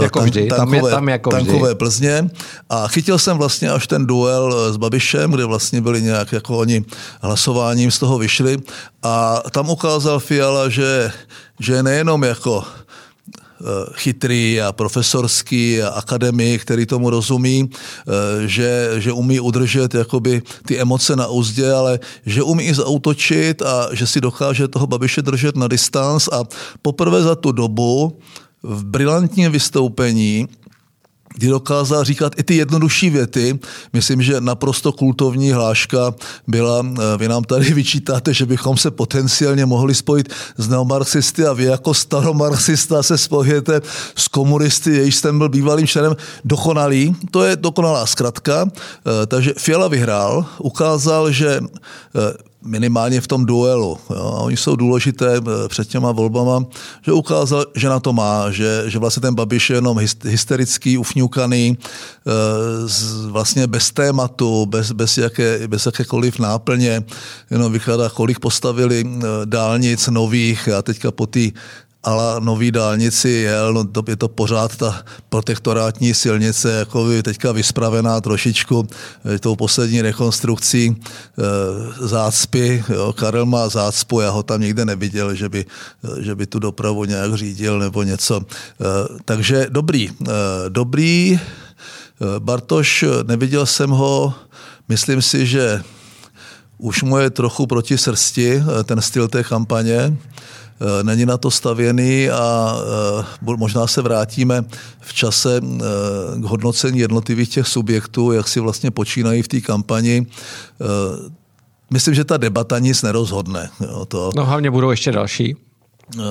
E, 0.00 0.02
jako 0.02 0.20
vždy, 0.20 0.46
tankové, 0.46 0.80
tam 0.80 0.86
je 0.86 0.92
tam 0.92 1.08
jako 1.08 1.30
vždy. 1.30 1.44
Tankové 1.44 1.74
Plzně. 1.74 2.30
A 2.70 2.88
chytil 2.88 3.18
jsem 3.18 3.38
vlastně 3.38 3.70
až 3.70 3.86
ten 3.86 4.06
duel 4.06 4.72
s 4.72 4.76
Babišem, 4.76 5.30
kde 5.30 5.44
vlastně 5.44 5.80
byli 5.80 6.02
nějak 6.02 6.32
jako 6.32 6.58
oni 6.58 6.84
hlasováním 7.22 7.90
z 7.90 7.98
toho 7.98 8.18
vyšli 8.18 8.58
a 9.02 9.42
tam 9.50 9.70
ukázal 9.70 10.18
Fiala, 10.20 10.68
že, 10.68 11.12
že 11.60 11.82
nejenom 11.82 12.22
jako 12.22 12.64
eh, 12.64 13.64
chytrý 13.92 14.60
a 14.60 14.72
profesorský 14.72 15.82
a 15.82 15.88
akademik, 15.88 16.62
který 16.62 16.86
tomu 16.86 17.10
rozumí, 17.10 17.70
eh, 17.70 18.48
že, 18.48 18.90
že 18.98 19.12
umí 19.12 19.40
udržet 19.40 19.94
jakoby 19.94 20.42
ty 20.66 20.78
emoce 20.78 21.16
na 21.16 21.26
úzdě, 21.26 21.72
ale 21.72 21.98
že 22.26 22.42
umí 22.42 22.64
i 22.64 22.74
zautočit 22.74 23.62
a 23.62 23.88
že 23.92 24.06
si 24.06 24.20
dokáže 24.20 24.68
toho 24.68 24.86
Babiše 24.86 25.22
držet 25.22 25.56
na 25.56 25.68
distanc 25.68 26.28
a 26.28 26.44
poprvé 26.82 27.22
za 27.22 27.34
tu 27.34 27.52
dobu 27.52 28.18
v 28.62 28.84
brilantním 28.84 29.52
vystoupení 29.52 30.48
kdy 31.34 31.48
dokázal 31.48 32.04
říkat 32.04 32.32
i 32.38 32.42
ty 32.42 32.56
jednodušší 32.56 33.10
věty. 33.10 33.58
Myslím, 33.92 34.22
že 34.22 34.40
naprosto 34.40 34.92
kultovní 34.92 35.52
hláška 35.52 36.14
byla, 36.46 36.86
eh, 36.86 37.16
vy 37.16 37.28
nám 37.28 37.44
tady 37.44 37.74
vyčítáte, 37.74 38.34
že 38.34 38.46
bychom 38.46 38.76
se 38.76 38.90
potenciálně 38.90 39.66
mohli 39.66 39.94
spojit 39.94 40.32
s 40.56 40.68
neomarxisty 40.68 41.46
a 41.46 41.52
vy 41.52 41.64
jako 41.64 41.94
staromarxista 41.94 43.02
se 43.02 43.18
spojujete 43.18 43.80
s 44.16 44.28
komunisty, 44.28 44.90
jejíž 44.90 45.16
jsem 45.16 45.38
byl 45.38 45.48
bývalým 45.48 45.86
členem 45.86 46.16
dokonalý. 46.44 47.16
To 47.30 47.44
je 47.44 47.56
dokonalá 47.56 48.06
zkratka. 48.06 48.66
Eh, 48.66 49.26
takže 49.26 49.54
Fiala 49.58 49.88
vyhrál, 49.88 50.46
ukázal, 50.58 51.32
že 51.32 51.60
eh, 51.60 52.49
minimálně 52.62 53.20
v 53.20 53.26
tom 53.26 53.46
duelu. 53.46 53.98
Jo. 54.10 54.34
A 54.36 54.40
oni 54.40 54.56
jsou 54.56 54.76
důležité 54.76 55.36
eh, 55.36 55.68
před 55.68 55.88
těma 55.88 56.12
volbama, 56.12 56.64
že 57.02 57.12
ukázal, 57.12 57.66
že 57.74 57.88
na 57.88 58.00
to 58.00 58.12
má, 58.12 58.50
že, 58.50 58.84
že 58.86 58.98
vlastně 58.98 59.20
ten 59.20 59.34
Babiš 59.34 59.70
je 59.70 59.76
jenom 59.76 60.00
hysterický, 60.24 60.98
ufňukaný, 60.98 61.78
eh, 61.78 62.30
vlastně 63.30 63.66
bez 63.66 63.90
tématu, 63.90 64.66
bez, 64.66 64.92
bez, 64.92 65.18
jaké, 65.18 65.68
bez 65.68 65.86
jakékoliv 65.86 66.38
náplně, 66.38 67.02
jenom 67.50 67.72
vykládá, 67.72 68.08
kolik 68.08 68.38
postavili 68.38 69.04
eh, 69.06 69.26
dálnic 69.44 70.08
nových 70.08 70.68
a 70.68 70.82
teďka 70.82 71.10
po 71.10 71.26
té 71.26 71.40
ale 72.02 72.40
nový 72.40 72.70
dálnici 72.72 73.28
jel, 73.28 73.72
no 73.72 73.84
to, 73.84 74.02
je 74.08 74.16
to 74.16 74.28
pořád 74.28 74.76
ta 74.76 75.04
protektorátní 75.28 76.14
silnice, 76.14 76.72
jako 76.72 77.22
teďka 77.22 77.52
vyspravená 77.52 78.20
trošičku 78.20 78.88
eh, 79.34 79.38
tou 79.38 79.56
poslední 79.56 80.02
rekonstrukcí 80.02 80.96
e, 80.96 80.96
zácpy. 82.06 82.84
Jo. 82.88 83.12
Karel 83.12 83.46
má 83.46 83.68
zácpu, 83.68 84.20
já 84.20 84.30
ho 84.30 84.42
tam 84.42 84.60
nikde 84.60 84.84
neviděl, 84.84 85.34
že 85.34 85.48
by, 85.48 85.64
eh, 86.04 86.22
že 86.22 86.34
by 86.34 86.46
tu 86.46 86.58
dopravu 86.58 87.04
nějak 87.04 87.34
řídil 87.34 87.78
nebo 87.78 88.02
něco. 88.02 88.40
E, 88.40 88.44
takže 89.24 89.66
dobrý, 89.70 90.08
e, 90.08 90.32
dobrý. 90.68 91.34
E, 91.36 91.40
Bartoš, 92.38 93.04
neviděl 93.26 93.66
jsem 93.66 93.90
ho, 93.90 94.34
myslím 94.88 95.22
si, 95.22 95.46
že 95.46 95.82
už 96.78 97.02
mu 97.02 97.18
je 97.18 97.30
trochu 97.30 97.66
proti 97.66 97.98
srsti 97.98 98.62
ten 98.84 99.00
styl 99.00 99.28
té 99.28 99.44
kampaně. 99.44 100.16
Eh, 100.80 101.04
není 101.04 101.26
na 101.26 101.36
to 101.36 101.50
stavěný 101.50 102.30
a 102.30 102.74
eh, 103.48 103.56
možná 103.56 103.86
se 103.86 104.02
vrátíme 104.02 104.64
v 105.00 105.12
čase 105.12 105.60
eh, 105.62 106.40
k 106.40 106.44
hodnocení 106.44 106.98
jednotlivých 106.98 107.48
těch 107.48 107.66
subjektů, 107.66 108.32
jak 108.32 108.48
si 108.48 108.60
vlastně 108.60 108.90
počínají 108.90 109.42
v 109.42 109.48
té 109.48 109.60
kampani. 109.60 110.26
Myslím, 111.92 112.14
že 112.14 112.24
ta 112.24 112.36
debata 112.36 112.78
nic 112.78 113.02
nerozhodne. 113.02 113.70
Jo, 113.80 114.04
to... 114.04 114.30
No 114.36 114.44
hlavně 114.44 114.70
budou 114.70 114.90
ještě 114.90 115.12
další. 115.12 115.56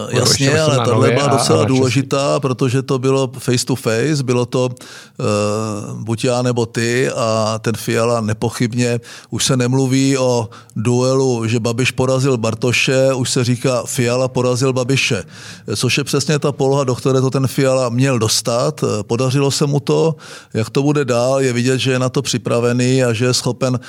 Jasně, 0.10 0.62
ale 0.62 0.86
tohle 0.86 1.12
byla 1.12 1.28
docela 1.28 1.60
a, 1.60 1.62
a 1.62 1.66
důležitá, 1.66 2.40
protože 2.40 2.82
to 2.82 3.00
bylo 3.00 3.32
face 3.40 3.66
to 3.66 3.76
face, 3.76 4.24
bylo 4.24 4.46
to 4.46 4.70
uh, 4.70 6.00
buď 6.02 6.24
já 6.24 6.42
nebo 6.42 6.66
ty 6.66 7.10
a 7.10 7.60
ten 7.62 7.76
Fiala 7.78 8.22
nepochybně, 8.22 9.00
už 9.30 9.46
se 9.46 9.58
nemluví 9.58 10.18
o 10.18 10.50
duelu, 10.76 11.48
že 11.48 11.60
Babiš 11.60 11.92
porazil 11.92 12.38
Bartoše, 12.38 13.14
už 13.14 13.30
se 13.30 13.44
říká 13.44 13.84
Fiala 13.86 14.28
porazil 14.28 14.74
Babiše, 14.74 15.24
což 15.76 15.98
je 15.98 16.04
přesně 16.04 16.40
ta 16.40 16.52
poloha, 16.52 16.84
do 16.84 16.96
které 16.96 17.22
to 17.22 17.30
ten 17.30 17.48
Fiala 17.48 17.90
měl 17.90 18.20
dostat. 18.20 18.84
Podařilo 19.02 19.52
se 19.52 19.66
mu 19.66 19.80
to, 19.80 20.16
jak 20.54 20.70
to 20.70 20.84
bude 20.84 21.06
dál, 21.06 21.42
je 21.42 21.54
vidět, 21.54 21.78
že 21.78 21.92
je 21.92 22.00
na 22.00 22.10
to 22.10 22.22
připravený 22.22 23.04
a 23.04 23.14
že 23.14 23.26
je 23.26 23.34
schopen 23.34 23.80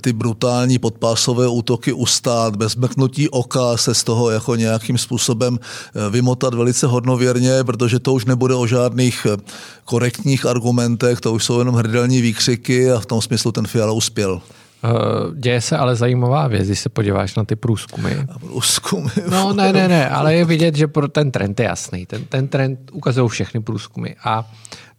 ty 0.00 0.12
brutální 0.12 0.78
podpásové 0.78 1.48
útoky 1.48 1.92
ustát, 1.92 2.56
bez 2.56 2.76
mrknutí 2.76 3.28
oka 3.28 3.76
se 3.76 3.94
z 3.94 4.04
toho 4.04 4.30
jako 4.30 4.56
nějakým 4.56 4.98
způsobem 4.98 5.58
eh, 5.58 6.10
vymotat 6.10 6.54
velice 6.54 6.86
hodnověrně, 6.86 7.64
protože 7.64 7.98
to 7.98 8.12
už 8.12 8.24
nebude 8.24 8.54
o 8.54 8.66
žádných 8.66 9.26
eh, 9.30 9.36
korektních 9.84 10.46
argumentech, 10.46 11.20
to 11.20 11.32
už 11.32 11.44
jsou 11.44 11.58
jenom 11.58 11.74
hrdelní 11.74 12.20
výkřiky 12.20 12.92
a 12.92 13.00
v 13.00 13.06
tom 13.06 13.22
smyslu 13.22 13.52
ten 13.52 13.66
Fiala 13.66 13.92
uspěl. 13.92 14.40
Eh, 14.84 14.88
děje 15.34 15.60
se 15.60 15.76
ale 15.76 15.96
zajímavá 15.96 16.48
věc, 16.48 16.66
když 16.66 16.80
se 16.80 16.88
podíváš 16.88 17.34
na 17.34 17.44
ty 17.44 17.56
průzkumy. 17.56 18.16
průzkumy. 18.40 19.10
No 19.30 19.52
ne, 19.56 19.72
ne, 19.72 19.88
ne, 19.88 20.08
ale 20.08 20.34
je 20.34 20.44
vidět, 20.44 20.74
že 20.74 20.86
pro 20.86 21.08
ten 21.08 21.30
trend 21.30 21.60
je 21.60 21.66
jasný. 21.66 22.06
Ten, 22.06 22.24
ten 22.24 22.48
trend 22.48 22.78
ukazují 22.92 23.28
všechny 23.28 23.60
průzkumy. 23.60 24.10
A 24.24 24.50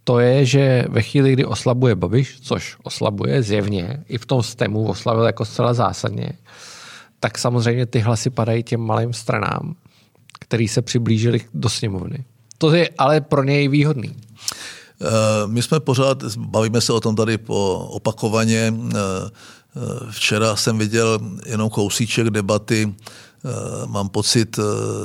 to 0.03 0.19
je, 0.19 0.45
že 0.45 0.85
ve 0.89 1.01
chvíli, 1.01 1.33
kdy 1.33 1.45
oslabuje 1.45 1.95
Babiš, 1.95 2.39
což 2.41 2.77
oslabuje 2.83 3.43
zjevně, 3.43 4.03
i 4.07 4.17
v 4.17 4.25
tom 4.25 4.43
STEMu 4.43 4.87
oslavil 4.87 5.23
jako 5.23 5.45
zcela 5.45 5.73
zásadně, 5.73 6.33
tak 7.19 7.37
samozřejmě 7.37 7.85
ty 7.85 7.99
hlasy 7.99 8.29
padají 8.29 8.63
těm 8.63 8.81
malým 8.81 9.13
stranám, 9.13 9.75
který 10.39 10.67
se 10.67 10.81
přiblížili 10.81 11.41
do 11.53 11.69
sněmovny. 11.69 12.25
To 12.57 12.73
je 12.73 12.89
ale 12.97 13.21
pro 13.21 13.43
něj 13.43 13.67
výhodný. 13.67 14.15
Eh, 15.01 15.47
my 15.47 15.61
jsme 15.61 15.79
pořád, 15.79 16.23
bavíme 16.37 16.81
se 16.81 16.93
o 16.93 16.99
tom 16.99 17.15
tady 17.15 17.37
po 17.37 17.87
opakovaně. 17.91 18.73
Eh, 18.73 18.97
eh, 18.97 19.31
včera 20.11 20.55
jsem 20.55 20.77
viděl 20.77 21.19
jenom 21.45 21.69
kousíček 21.69 22.29
debaty 22.29 22.93
mám 23.85 24.09
pocit 24.09 24.59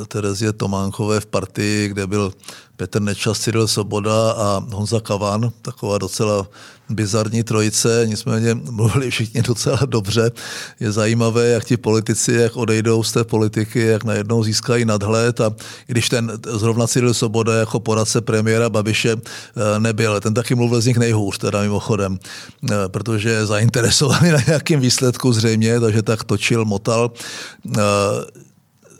Terezie 0.08 0.52
Tománkové 0.52 1.20
v 1.20 1.26
partii, 1.26 1.88
kde 1.88 2.06
byl 2.06 2.32
Petr 2.78 3.02
Nečas, 3.02 3.38
Cyril 3.38 3.68
Soboda 3.68 4.32
a 4.32 4.62
Honza 4.70 5.00
Kavan, 5.00 5.50
taková 5.62 5.98
docela 5.98 6.46
bizarní 6.90 7.42
trojice, 7.42 8.02
nicméně 8.06 8.54
mluvili 8.54 9.10
všichni 9.10 9.42
docela 9.42 9.78
dobře. 9.86 10.30
Je 10.80 10.92
zajímavé, 10.92 11.48
jak 11.48 11.64
ti 11.64 11.76
politici, 11.76 12.32
jak 12.32 12.56
odejdou 12.56 13.02
z 13.02 13.12
té 13.12 13.24
politiky, 13.24 13.80
jak 13.80 14.04
najednou 14.04 14.44
získají 14.44 14.84
nadhled 14.84 15.40
a 15.40 15.54
když 15.86 16.08
ten 16.08 16.32
zrovna 16.46 16.86
Cyril 16.86 17.14
Soboda 17.14 17.54
jako 17.54 17.80
poradce 17.80 18.20
premiéra 18.20 18.70
Babiše 18.70 19.12
eh, 19.12 19.80
nebyl, 19.80 20.20
ten 20.20 20.34
taky 20.34 20.54
mluvil 20.54 20.80
z 20.80 20.86
nich 20.86 20.96
nejhůř, 20.96 21.38
teda 21.38 21.62
mimochodem, 21.62 22.18
eh, 22.70 22.74
protože 22.88 23.30
je 23.30 23.46
zainteresovaný 23.46 24.30
na 24.32 24.40
nějakým 24.46 24.80
výsledku 24.80 25.32
zřejmě, 25.32 25.80
takže 25.80 26.02
tak 26.02 26.24
točil, 26.24 26.64
motal. 26.64 27.10
Eh, 27.78 27.80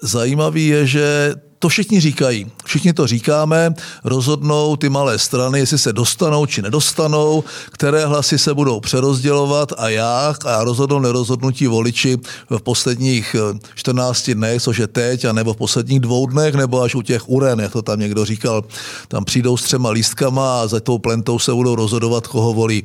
zajímavý 0.02 0.66
je, 0.66 0.86
že 0.86 1.34
to 1.58 1.68
všichni 1.68 2.00
říkají. 2.00 2.46
Všichni 2.64 2.92
to 2.92 3.06
říkáme, 3.06 3.74
rozhodnou 4.04 4.76
ty 4.76 4.88
malé 4.88 5.18
strany, 5.18 5.58
jestli 5.58 5.78
se 5.78 5.92
dostanou 5.92 6.46
či 6.46 6.62
nedostanou, 6.62 7.44
které 7.70 8.06
hlasy 8.06 8.38
se 8.38 8.54
budou 8.54 8.80
přerozdělovat 8.80 9.72
a 9.78 9.88
jak 9.88 10.46
a 10.46 10.64
rozhodnou 10.64 10.98
nerozhodnutí 10.98 11.66
voliči 11.66 12.18
v 12.50 12.62
posledních 12.62 13.36
14 13.74 14.30
dnech, 14.30 14.62
což 14.62 14.78
je 14.78 14.86
teď, 14.86 15.24
a 15.24 15.32
nebo 15.32 15.54
v 15.54 15.56
posledních 15.56 16.00
dvou 16.00 16.26
dnech, 16.26 16.54
nebo 16.54 16.82
až 16.82 16.94
u 16.94 17.02
těch 17.02 17.28
uren, 17.28 17.60
jak 17.60 17.72
to 17.72 17.82
tam 17.82 18.00
někdo 18.00 18.24
říkal. 18.24 18.64
Tam 19.08 19.24
přijdou 19.24 19.56
s 19.56 19.62
třema 19.62 19.90
lístkama 19.90 20.62
a 20.62 20.66
za 20.66 20.80
tou 20.80 20.98
plentou 20.98 21.38
se 21.38 21.52
budou 21.52 21.74
rozhodovat, 21.74 22.26
koho 22.26 22.52
volí. 22.52 22.82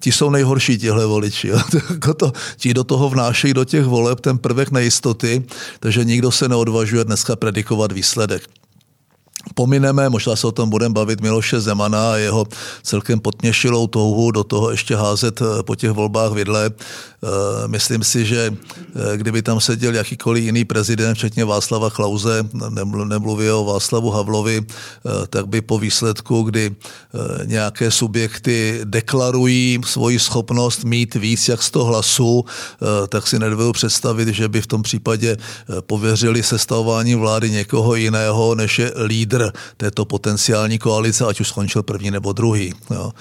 Ti 0.00 0.12
jsou 0.12 0.30
nejhorší, 0.30 0.78
tihle 0.78 1.06
voliči. 1.06 1.48
Jako 1.90 2.14
to, 2.14 2.32
ti 2.56 2.74
do 2.74 2.84
toho 2.84 3.10
vnášejí 3.10 3.54
do 3.54 3.64
těch 3.64 3.84
voleb 3.84 4.20
ten 4.20 4.38
prvek 4.38 4.70
nejistoty, 4.70 5.42
takže 5.80 6.04
nikdo 6.04 6.30
se 6.30 6.48
neodvažuje 6.48 7.04
dneska 7.04 7.36
predikovat 7.36 7.63
výsledek 7.92 8.48
pomineme, 9.54 10.08
možná 10.08 10.36
se 10.36 10.46
o 10.46 10.52
tom 10.52 10.70
budeme 10.70 10.92
bavit 10.92 11.20
Miloše 11.20 11.60
Zemana 11.60 12.12
a 12.12 12.16
jeho 12.16 12.46
celkem 12.82 13.20
potněšilou 13.20 13.86
touhu 13.86 14.30
do 14.30 14.44
toho 14.44 14.70
ještě 14.70 14.96
házet 14.96 15.42
eh, 15.42 15.62
po 15.62 15.74
těch 15.74 15.90
volbách 15.90 16.32
vidle. 16.32 16.70
Eh, 16.70 17.28
myslím 17.68 18.04
si, 18.04 18.24
že 18.24 18.52
eh, 18.52 19.16
kdyby 19.16 19.42
tam 19.42 19.60
seděl 19.60 19.94
jakýkoliv 19.94 20.44
jiný 20.44 20.64
prezident, 20.64 21.14
včetně 21.14 21.44
Václava 21.44 21.90
Klauze, 21.90 22.44
nemluví 23.04 23.50
o 23.50 23.64
Václavu 23.64 24.10
Havlovi, 24.10 24.62
tak 25.28 25.48
by 25.48 25.60
po 25.60 25.78
výsledku, 25.78 26.42
kdy 26.42 26.76
nějaké 27.44 27.90
subjekty 27.90 28.80
deklarují 28.84 29.80
svoji 29.84 30.18
schopnost 30.18 30.84
mít 30.84 31.14
víc 31.14 31.48
jak 31.48 31.62
100 31.62 31.84
hlasů, 31.84 32.44
tak 33.08 33.26
si 33.26 33.38
nedovedu 33.38 33.72
představit, 33.72 34.28
že 34.28 34.48
by 34.48 34.60
v 34.60 34.66
tom 34.66 34.82
případě 34.82 35.36
pověřili 35.80 36.42
sestavování 36.42 37.14
vlády 37.14 37.50
někoho 37.50 37.94
jiného, 37.94 38.54
než 38.54 38.78
je 38.78 38.92
lídr 39.04 39.33
této 39.76 40.04
potenciální 40.04 40.78
koalice, 40.78 41.24
ať 41.26 41.40
už 41.40 41.48
skončil 41.48 41.82
první 41.82 42.10
nebo 42.10 42.32
druhý. 42.32 42.72
Jo. 42.90 43.12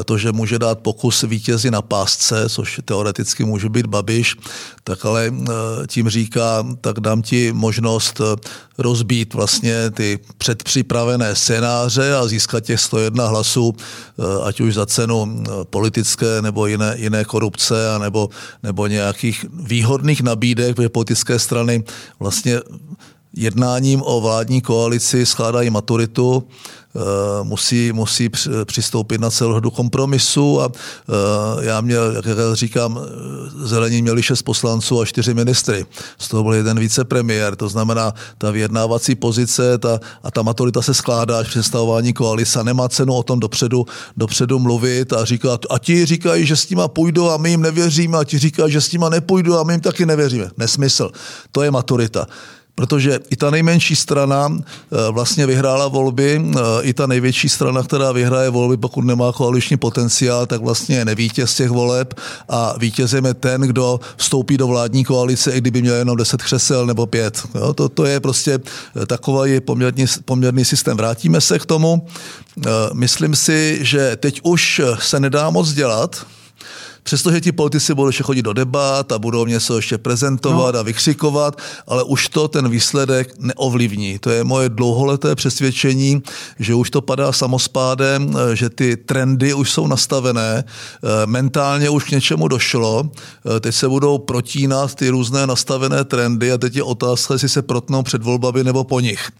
E, 0.00 0.04
to, 0.04 0.18
že 0.18 0.32
může 0.32 0.58
dát 0.58 0.78
pokus 0.78 1.22
vítězi 1.22 1.70
na 1.70 1.82
pásce, 1.82 2.48
což 2.48 2.80
teoreticky 2.84 3.44
může 3.44 3.68
být 3.68 3.86
Babiš, 3.86 4.36
tak 4.84 5.04
ale 5.04 5.26
e, 5.26 5.32
tím 5.86 6.08
říká, 6.08 6.66
tak 6.80 7.00
dám 7.00 7.22
ti 7.22 7.52
možnost 7.52 8.20
e, 8.20 8.24
rozbít 8.78 9.34
vlastně 9.34 9.90
ty 9.90 10.18
předpřipravené 10.38 11.34
scénáře 11.34 12.14
a 12.14 12.26
získat 12.26 12.60
těch 12.60 12.80
101 12.80 13.26
hlasů, 13.26 13.74
ať 14.42 14.60
už 14.60 14.74
za 14.74 14.86
cenu 14.86 15.42
politické 15.70 16.42
nebo 16.42 16.66
jiné, 16.66 16.94
jiné 16.98 17.24
korupce, 17.24 17.74
nebo, 17.98 18.28
nebo 18.62 18.86
nějakých 18.86 19.46
výhodných 19.52 20.22
nabídek, 20.22 20.76
protože 20.76 20.88
politické 20.88 21.38
strany 21.38 21.84
vlastně 22.20 22.60
jednáním 23.36 24.02
o 24.04 24.20
vládní 24.20 24.60
koalici 24.60 25.26
skládají 25.26 25.70
maturitu, 25.70 26.42
eh, 26.96 27.00
musí, 27.42 27.92
musí 27.92 28.30
přistoupit 28.64 29.20
na 29.20 29.30
celou 29.30 29.54
řadu 29.54 29.70
kompromisu 29.70 30.60
a 30.60 30.68
eh, 30.68 31.64
já 31.64 31.80
měl, 31.80 32.12
jak 32.12 32.24
říkám, 32.52 33.00
eh, 33.00 33.66
zelení 33.66 34.02
měli 34.02 34.22
šest 34.22 34.42
poslanců 34.42 35.00
a 35.00 35.04
čtyři 35.04 35.34
ministry. 35.34 35.86
Z 36.18 36.28
toho 36.28 36.42
byl 36.42 36.52
jeden 36.52 36.78
vicepremiér, 36.78 37.56
to 37.56 37.68
znamená 37.68 38.14
ta 38.38 38.50
vyjednávací 38.50 39.14
pozice 39.14 39.78
ta, 39.78 40.00
a 40.22 40.30
ta 40.30 40.42
maturita 40.42 40.82
se 40.82 40.94
skládá 40.94 41.38
až 41.38 41.48
představování 41.48 42.12
koalice 42.12 42.64
nemá 42.64 42.88
cenu 42.88 43.14
o 43.14 43.22
tom 43.22 43.40
dopředu, 43.40 43.86
dopředu 44.16 44.58
mluvit 44.58 45.12
a 45.12 45.24
říkat, 45.24 45.66
a 45.70 45.78
ti 45.78 46.06
říkají, 46.06 46.46
že 46.46 46.56
s 46.56 46.70
nima 46.70 46.88
půjdu 46.88 47.30
a 47.30 47.36
my 47.36 47.50
jim 47.50 47.62
nevěříme 47.62 48.18
a 48.18 48.24
ti 48.24 48.38
říkají, 48.38 48.72
že 48.72 48.80
s 48.80 48.92
nima 48.92 49.08
nepůjdu 49.08 49.58
a 49.58 49.62
my 49.62 49.72
jim 49.72 49.80
taky 49.80 50.06
nevěříme. 50.06 50.50
Nesmysl. 50.56 51.10
To 51.52 51.62
je 51.62 51.70
maturita 51.70 52.26
protože 52.74 53.20
i 53.30 53.36
ta 53.36 53.50
nejmenší 53.50 53.96
strana 53.96 54.48
eh, 54.52 54.96
vlastně 55.10 55.46
vyhrála 55.46 55.88
volby, 55.88 56.40
eh, 56.44 56.60
i 56.82 56.92
ta 56.92 57.06
největší 57.06 57.48
strana, 57.48 57.82
která 57.82 58.12
vyhraje 58.12 58.50
volby, 58.50 58.76
pokud 58.76 59.04
nemá 59.04 59.32
koaliční 59.32 59.76
potenciál, 59.76 60.46
tak 60.46 60.60
vlastně 60.60 60.96
je 60.96 61.04
nevítěz 61.04 61.54
těch 61.54 61.70
voleb 61.70 62.14
a 62.48 62.74
vítězem 62.78 63.24
je 63.24 63.34
ten, 63.34 63.60
kdo 63.60 64.00
vstoupí 64.16 64.56
do 64.56 64.66
vládní 64.66 65.04
koalice, 65.04 65.52
i 65.52 65.60
kdyby 65.60 65.82
měl 65.82 65.94
jenom 65.94 66.16
10 66.16 66.42
křesel 66.42 66.86
nebo 66.86 67.06
pět. 67.06 67.42
Jo, 67.54 67.74
to, 67.74 67.88
to 67.88 68.04
je 68.04 68.20
prostě 68.20 68.58
eh, 69.02 69.06
takový 69.06 69.60
poměrný, 69.60 70.04
poměrný 70.24 70.64
systém. 70.64 70.96
Vrátíme 70.96 71.40
se 71.40 71.58
k 71.58 71.66
tomu. 71.66 72.06
Myslím 72.92 73.36
si, 73.36 73.78
že 73.80 74.16
teď 74.16 74.40
už 74.42 74.80
se 74.98 75.20
nedá 75.20 75.50
moc 75.50 75.72
dělat, 75.72 76.26
Přestože 77.02 77.40
ti 77.40 77.52
politici 77.52 77.94
budou 77.94 78.08
ještě 78.08 78.22
chodit 78.22 78.42
do 78.42 78.52
debat 78.52 79.12
a 79.12 79.18
budou 79.18 79.46
něco 79.46 79.76
ještě 79.76 79.98
prezentovat 79.98 80.74
no. 80.74 80.80
a 80.80 80.82
vykřikovat, 80.82 81.60
ale 81.86 82.02
už 82.02 82.28
to 82.28 82.48
ten 82.48 82.68
výsledek 82.68 83.34
neovlivní. 83.38 84.18
To 84.18 84.30
je 84.30 84.44
moje 84.44 84.68
dlouholeté 84.68 85.34
přesvědčení, 85.34 86.22
že 86.58 86.74
už 86.74 86.90
to 86.90 87.00
padá 87.00 87.32
samospádem, 87.32 88.36
že 88.54 88.70
ty 88.70 88.96
trendy 88.96 89.54
už 89.54 89.70
jsou 89.70 89.86
nastavené, 89.86 90.64
eh, 90.64 91.26
mentálně 91.26 91.90
už 91.90 92.04
k 92.04 92.10
něčemu 92.10 92.48
došlo, 92.48 93.10
eh, 93.56 93.60
teď 93.60 93.74
se 93.74 93.88
budou 93.88 94.18
protínat 94.18 94.94
ty 94.94 95.08
různé 95.08 95.46
nastavené 95.46 96.04
trendy 96.04 96.52
a 96.52 96.58
teď 96.58 96.76
je 96.76 96.82
otázka, 96.82 97.34
jestli 97.34 97.48
se 97.48 97.62
protnou 97.62 98.02
před 98.02 98.22
volbami 98.22 98.64
nebo 98.64 98.84
po 98.84 99.00
nich. 99.00 99.30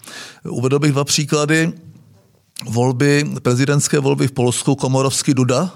Uvedl 0.44 0.78
bych 0.78 0.92
dva 0.92 1.04
příklady. 1.04 1.72
Volby, 2.66 3.26
prezidentské 3.42 3.98
volby 3.98 4.28
v 4.28 4.32
Polsku, 4.32 4.74
Komorovský 4.74 5.34
Duda, 5.34 5.70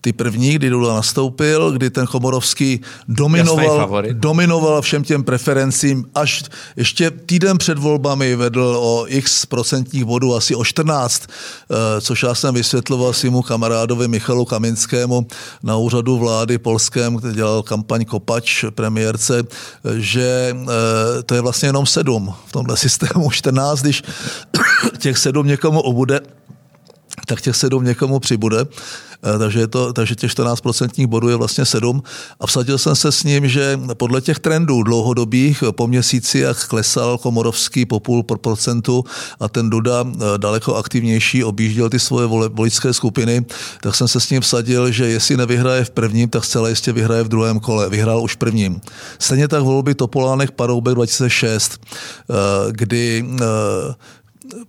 ty 0.00 0.12
první, 0.12 0.54
kdy 0.54 0.70
Dula 0.70 0.94
nastoupil, 0.94 1.72
kdy 1.72 1.90
ten 1.90 2.06
Chomorovský 2.06 2.80
dominoval, 3.08 4.02
dominoval 4.12 4.82
všem 4.82 5.04
těm 5.04 5.24
preferencím, 5.24 6.04
až 6.14 6.44
ještě 6.76 7.10
týden 7.10 7.58
před 7.58 7.78
volbami 7.78 8.36
vedl 8.36 8.78
o 8.80 9.04
x 9.08 9.46
procentních 9.46 10.04
bodů, 10.04 10.34
asi 10.34 10.54
o 10.54 10.64
14, 10.64 11.22
eh, 11.26 12.00
což 12.00 12.22
já 12.22 12.34
jsem 12.34 12.54
vysvětloval 12.54 13.12
svému 13.12 13.42
kamarádovi 13.42 14.08
Michalu 14.08 14.44
Kaminskému 14.44 15.26
na 15.62 15.76
úřadu 15.76 16.18
vlády 16.18 16.58
polském, 16.58 17.16
kde 17.16 17.32
dělal 17.32 17.62
kampaň 17.62 18.04
Kopač 18.04 18.64
premiérce, 18.70 19.42
že 19.96 20.56
eh, 20.62 21.22
to 21.22 21.34
je 21.34 21.40
vlastně 21.40 21.68
jenom 21.68 21.86
sedm 21.86 22.34
v 22.46 22.52
tomhle 22.52 22.76
systému, 22.86 23.30
14, 23.30 23.80
když 23.80 24.02
těch 24.98 25.18
sedm 25.18 25.46
někomu 25.46 25.80
obude, 25.80 26.20
tak 27.26 27.40
těch 27.40 27.56
sedm 27.56 27.84
někomu 27.84 28.18
přibude. 28.20 28.66
Eh, 29.24 29.38
takže, 29.38 29.60
je 29.60 29.66
to, 29.66 29.92
takže 29.92 30.14
těch 30.14 30.30
14% 30.30 31.06
bodů 31.06 31.28
je 31.28 31.36
vlastně 31.36 31.64
7 31.64 32.02
a 32.40 32.46
vsadil 32.46 32.78
jsem 32.78 32.96
se 32.96 33.12
s 33.12 33.24
ním, 33.24 33.48
že 33.48 33.80
podle 33.94 34.20
těch 34.20 34.38
trendů 34.38 34.82
dlouhodobých 34.82 35.64
po 35.70 35.86
měsíci, 35.86 36.38
jak 36.38 36.68
klesal 36.68 37.18
Komorovský 37.18 37.86
po 37.86 38.00
půl 38.00 38.22
procentu 38.22 39.04
a 39.40 39.48
ten 39.48 39.70
Duda 39.70 40.04
eh, 40.06 40.38
daleko 40.38 40.74
aktivnější 40.74 41.44
objížděl 41.44 41.90
ty 41.90 41.98
svoje 41.98 42.26
voličské 42.48 42.92
skupiny, 42.92 43.44
tak 43.82 43.94
jsem 43.94 44.08
se 44.08 44.20
s 44.20 44.30
ním 44.30 44.40
vsadil, 44.40 44.90
že 44.92 45.06
jestli 45.06 45.36
nevyhraje 45.36 45.84
v 45.84 45.90
prvním, 45.90 46.28
tak 46.28 46.44
zcela 46.44 46.68
jistě 46.68 46.92
vyhraje 46.92 47.22
v 47.22 47.28
druhém 47.28 47.60
kole. 47.60 47.90
Vyhrál 47.90 48.22
už 48.22 48.34
v 48.34 48.36
prvním. 48.36 48.80
Stejně 49.18 49.48
tak 49.48 49.62
volby 49.62 49.94
Topolánek 49.94 50.50
Paroubek 50.50 50.94
2006, 50.94 51.80
eh, 51.80 52.34
kdy 52.70 53.24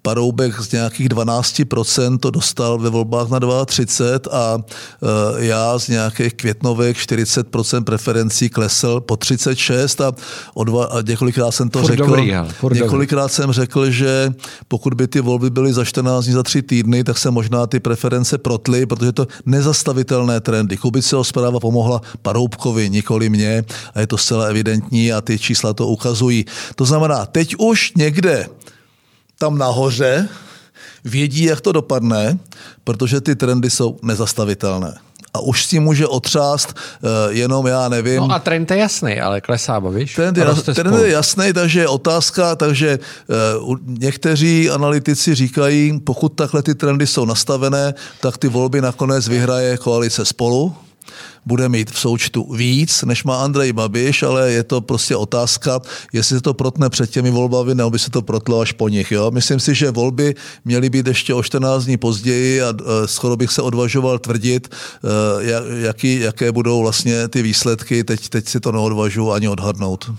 Paroubek 0.01 0.61
z 0.61 0.71
nějakých 0.71 1.09
12% 1.09 2.17
to 2.17 2.31
dostal 2.31 2.77
ve 2.77 2.89
volbách 2.89 3.29
na 3.29 3.65
32 3.65 4.39
a 4.39 4.57
e, 4.57 5.45
já 5.45 5.79
z 5.79 5.87
nějakých 5.87 6.33
květnovek 6.33 6.97
40% 6.97 7.83
preferencí 7.83 8.49
klesl 8.49 8.99
po 8.99 9.17
36 9.17 10.01
a, 10.01 10.11
o 10.53 10.63
dva, 10.63 10.85
a 10.85 11.01
několikrát 11.01 11.51
jsem 11.51 11.69
to 11.69 11.79
furt 11.79 11.91
řekl. 11.91 12.05
Dobrý, 12.05 12.33
několikrát 12.71 13.21
dobrý. 13.21 13.35
jsem 13.35 13.51
řekl, 13.51 13.91
že 13.91 14.33
pokud 14.67 14.93
by 14.93 15.07
ty 15.07 15.21
volby 15.21 15.49
byly 15.49 15.73
za 15.73 15.85
14 15.85 16.25
dní, 16.25 16.33
za 16.33 16.43
3 16.43 16.61
týdny, 16.61 17.03
tak 17.03 17.17
se 17.17 17.31
možná 17.31 17.67
ty 17.67 17.79
preference 17.79 18.37
protly, 18.37 18.85
protože 18.85 19.11
to 19.11 19.27
nezastavitelné 19.45 20.39
trendy. 20.39 20.77
Kubiceho 20.77 21.23
zpráva 21.23 21.59
pomohla 21.59 22.01
Paroubkovi, 22.21 22.89
nikoli 22.89 23.29
mě 23.29 23.63
a 23.93 23.99
je 23.99 24.07
to 24.07 24.17
zcela 24.17 24.45
evidentní 24.45 25.13
a 25.13 25.21
ty 25.21 25.39
čísla 25.39 25.73
to 25.73 25.87
ukazují. 25.87 26.45
To 26.75 26.85
znamená, 26.85 27.25
teď 27.25 27.55
už 27.57 27.93
někde 27.97 28.45
tam 29.39 29.57
nahoře 29.57 30.29
vědí, 31.03 31.43
jak 31.43 31.61
to 31.61 31.71
dopadne, 31.71 32.39
protože 32.83 33.21
ty 33.21 33.35
trendy 33.35 33.69
jsou 33.69 33.99
nezastavitelné. 34.03 34.93
A 35.33 35.39
už 35.39 35.65
si 35.65 35.79
může 35.79 36.07
otřást 36.07 36.73
uh, 36.73 37.09
jenom, 37.29 37.67
já 37.67 37.89
nevím. 37.89 38.17
No 38.17 38.31
a 38.31 38.39
trend 38.39 38.71
je 38.71 38.77
jasný, 38.77 39.21
ale 39.21 39.41
klesá, 39.41 39.79
víš? 39.79 40.15
Trend 40.15 40.37
je, 40.37 40.45
trend 40.73 40.99
je 41.03 41.11
jasný, 41.11 41.53
takže 41.53 41.79
je 41.79 41.87
otázka, 41.87 42.55
takže 42.55 42.99
uh, 43.65 43.77
někteří 43.85 44.69
analytici 44.69 45.35
říkají, 45.35 45.99
pokud 45.99 46.29
takhle 46.29 46.61
ty 46.63 46.75
trendy 46.75 47.07
jsou 47.07 47.25
nastavené, 47.25 47.93
tak 48.21 48.37
ty 48.37 48.47
volby 48.47 48.81
nakonec 48.81 49.27
vyhraje 49.27 49.77
koalice 49.77 50.25
spolu, 50.25 50.75
bude 51.45 51.69
mít 51.69 51.91
v 51.91 51.99
součtu 51.99 52.53
víc, 52.53 53.03
než 53.03 53.23
má 53.23 53.43
Andrej 53.43 53.73
Babiš, 53.73 54.23
ale 54.23 54.51
je 54.51 54.63
to 54.63 54.81
prostě 54.81 55.15
otázka, 55.15 55.79
jestli 56.13 56.35
se 56.35 56.41
to 56.41 56.53
protne 56.53 56.89
před 56.89 57.09
těmi 57.09 57.31
volbami, 57.31 57.75
nebo 57.75 57.89
by 57.89 57.99
se 57.99 58.09
to 58.09 58.21
protlo 58.21 58.59
až 58.59 58.71
po 58.71 58.89
nich. 58.89 59.11
Jo? 59.11 59.31
Myslím 59.31 59.59
si, 59.59 59.75
že 59.75 59.91
volby 59.91 60.35
měly 60.65 60.89
být 60.89 61.07
ještě 61.07 61.33
o 61.33 61.43
14 61.43 61.85
dní 61.85 61.97
později 61.97 62.61
a 62.61 62.69
e, 62.69 63.07
skoro 63.07 63.37
bych 63.37 63.51
se 63.51 63.61
odvažoval 63.61 64.19
tvrdit, 64.19 64.67
e, 64.69 65.81
jaký, 65.85 66.19
jaké 66.19 66.51
budou 66.51 66.81
vlastně 66.81 67.27
ty 67.27 67.41
výsledky. 67.41 68.03
Teď, 68.03 68.29
teď 68.29 68.47
si 68.47 68.59
to 68.59 68.71
neodvažu 68.71 69.31
ani 69.31 69.47
odhadnout. 69.47 70.11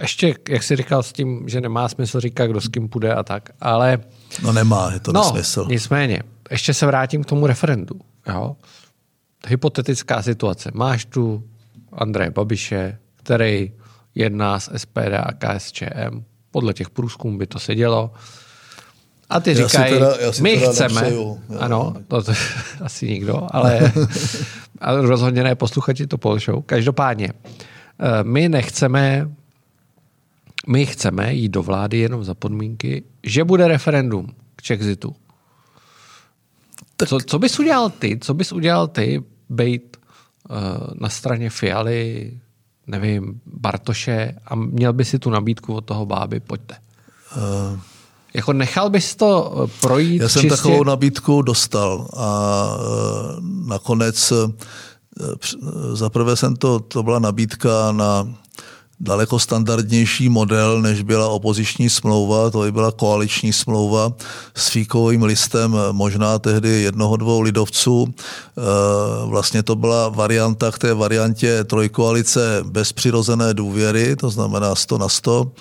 ještě, 0.00 0.34
jak 0.48 0.62
jsi 0.62 0.76
říkal 0.76 1.02
s 1.02 1.12
tím, 1.12 1.48
že 1.48 1.60
nemá 1.60 1.88
smysl 1.88 2.20
říkat, 2.20 2.46
kdo 2.46 2.60
s 2.60 2.68
kým 2.68 2.88
půjde 2.88 3.14
a 3.14 3.22
tak, 3.22 3.50
ale... 3.60 3.98
No 4.42 4.52
nemá, 4.52 4.90
je 4.92 5.00
to 5.00 5.12
no, 5.12 5.20
nesmysl. 5.20 5.66
nicméně, 5.68 6.22
ještě 6.50 6.74
se 6.74 6.86
vrátím 6.86 7.24
k 7.24 7.26
tomu 7.26 7.46
referendu. 7.46 7.94
Jo? 8.28 8.56
Hypotetická 9.46 10.22
situace. 10.22 10.70
Máš 10.74 11.04
tu 11.04 11.44
Andreje 11.92 12.30
Babiše, 12.30 12.98
který 13.16 13.72
jedná 14.14 14.60
s 14.60 14.78
SPD 14.78 15.14
a 15.22 15.32
KSČM. 15.32 16.22
Podle 16.50 16.74
těch 16.74 16.90
průzkumů 16.90 17.38
by 17.38 17.46
to 17.46 17.58
se 17.58 17.74
dělo. 17.74 18.12
A 19.30 19.40
ty 19.40 19.54
říkají, 19.54 19.94
my 20.40 20.58
chceme, 20.58 21.00
nepřeju, 21.00 21.40
ano, 21.58 21.94
to, 22.08 22.22
to 22.22 22.32
asi 22.80 23.08
nikdo, 23.08 23.46
ale, 23.50 23.92
ale 24.80 25.02
rozhodně 25.02 25.42
ne 25.42 25.54
posluchači 25.54 26.06
to 26.06 26.18
polšou. 26.18 26.62
Každopádně, 26.62 27.28
eh, 27.32 28.24
my 28.24 28.48
nechceme, 28.48 29.30
my 30.66 30.86
chceme 30.86 31.34
jít 31.34 31.48
do 31.48 31.62
vlády 31.62 31.98
jenom 31.98 32.24
za 32.24 32.34
podmínky, 32.34 33.02
že 33.22 33.44
bude 33.44 33.68
referendum 33.68 34.34
k 34.56 34.66
Chexitu. 34.66 35.14
Tak... 36.98 37.08
Co, 37.08 37.18
co 37.26 37.38
bys 37.38 37.58
udělal 37.58 37.90
ty? 37.90 38.18
Co 38.20 38.34
bys 38.34 38.52
udělal 38.52 38.88
ty, 38.88 39.24
bejt 39.48 39.96
uh, 40.50 40.56
na 40.94 41.08
straně 41.08 41.50
Fialy, 41.50 42.32
nevím, 42.86 43.40
Bartoše 43.46 44.34
a 44.46 44.54
měl 44.54 44.92
by 44.92 45.04
si 45.04 45.18
tu 45.18 45.30
nabídku 45.30 45.74
od 45.74 45.84
toho 45.84 46.06
báby, 46.06 46.40
pojďte. 46.40 46.76
Uh... 47.36 47.80
Jako 48.34 48.52
nechal 48.52 48.90
bys 48.90 49.16
to 49.16 49.54
eh, 49.64 49.70
projít 49.80 50.22
Já 50.22 50.28
jsem 50.28 50.42
čistě... 50.42 50.56
takovou 50.56 50.84
nabídku 50.84 51.42
dostal 51.42 52.08
a 52.16 52.68
uh, 52.76 53.66
nakonec 53.68 54.32
uh, 54.32 54.50
zaprvé 55.92 56.36
jsem 56.36 56.56
to, 56.56 56.80
to 56.80 57.02
byla 57.02 57.18
nabídka 57.18 57.92
na 57.92 58.34
daleko 59.00 59.38
standardnější 59.38 60.28
model, 60.28 60.82
než 60.82 61.02
byla 61.02 61.28
opoziční 61.28 61.90
smlouva, 61.90 62.50
to 62.50 62.60
by 62.60 62.72
byla 62.72 62.92
koaliční 62.92 63.52
smlouva 63.52 64.12
s 64.54 64.68
fíkovým 64.68 65.22
listem 65.22 65.76
možná 65.92 66.38
tehdy 66.38 66.68
jednoho, 66.68 67.16
dvou 67.16 67.40
lidovců. 67.40 68.14
Eh, 68.14 68.60
vlastně 69.26 69.62
to 69.62 69.76
byla 69.76 70.08
varianta 70.08 70.70
k 70.70 70.78
té 70.78 70.94
variantě 70.94 71.64
trojkoalice 71.64 72.60
bez 72.62 72.92
přirozené 72.92 73.54
důvěry, 73.54 74.16
to 74.16 74.30
znamená 74.30 74.74
100 74.74 74.98
na 74.98 75.08
100. 75.08 75.52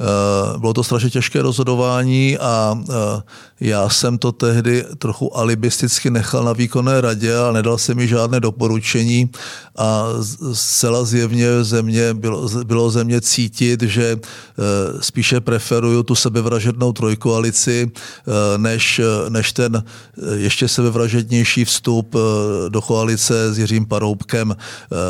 Eh, 0.00 0.58
bylo 0.58 0.74
to 0.74 0.84
strašně 0.84 1.10
těžké 1.10 1.42
rozhodování 1.42 2.38
a 2.38 2.78
eh, 2.90 3.22
já 3.60 3.88
jsem 3.88 4.18
to 4.18 4.32
tehdy 4.32 4.84
trochu 4.98 5.36
alibisticky 5.36 6.10
nechal 6.10 6.44
na 6.44 6.52
výkonné 6.52 7.00
radě 7.00 7.38
a 7.38 7.52
nedal 7.52 7.78
se 7.78 7.94
mi 7.94 8.08
žádné 8.08 8.40
doporučení 8.40 9.30
a 9.78 10.04
zcela 10.52 11.04
zjevně 11.04 11.64
země 11.64 12.14
bylo, 12.14 12.48
bylo 12.64 12.90
země 12.90 13.20
cítit, 13.20 13.82
že 13.82 14.16
eh, 14.16 14.22
spíše 15.00 15.40
preferuju 15.40 16.02
tu 16.02 16.14
sebevražednou 16.14 16.92
trojkoalici, 16.92 17.90
než, 18.56 19.00
než 19.28 19.52
ten 19.52 19.84
ještě 20.34 20.68
sebevražednější 20.68 21.64
vstup 21.64 22.16
do 22.68 22.80
koalice 22.82 23.54
s 23.54 23.58
Jiřím 23.58 23.86
Paroubkem. 23.86 24.56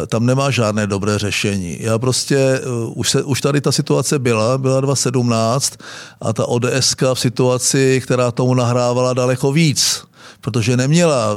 Tam 0.06 0.26
nemá 0.26 0.50
žádné 0.50 0.86
dobré 0.86 1.18
řešení. 1.18 1.76
Já 1.80 1.98
prostě, 1.98 2.60
už, 2.94 3.10
se, 3.10 3.22
už 3.22 3.40
tady 3.40 3.60
ta 3.60 3.72
situace 3.72 4.18
byla, 4.18 4.58
byla 4.58 4.79
2017 4.80 5.76
a 6.20 6.32
ta 6.32 6.46
ODS 6.46 6.94
v 7.14 7.20
situaci, 7.20 8.00
která 8.04 8.30
tomu 8.30 8.54
nahrávala 8.54 9.14
daleko 9.14 9.52
víc, 9.52 10.04
protože 10.40 10.76
neměla 10.76 11.36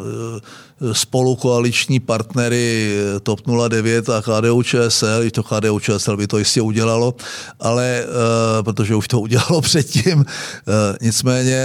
spolukoaliční 0.92 2.00
partnery 2.00 2.98
TOP 3.24 3.40
09 3.70 4.10
a 4.10 4.22
KDU 4.22 4.64
ČSL, 4.64 5.22
i 5.24 5.32
to 5.32 5.44
KDU 5.44 5.80
ČSL 5.80 6.18
by 6.18 6.28
to 6.28 6.38
jistě 6.38 6.62
udělalo, 6.62 7.16
ale 7.60 8.04
uh, 8.06 8.64
protože 8.64 8.96
už 8.96 9.08
to 9.08 9.20
udělalo 9.26 9.62
předtím, 9.62 10.20
uh, 10.20 10.26
nicméně 11.02 11.64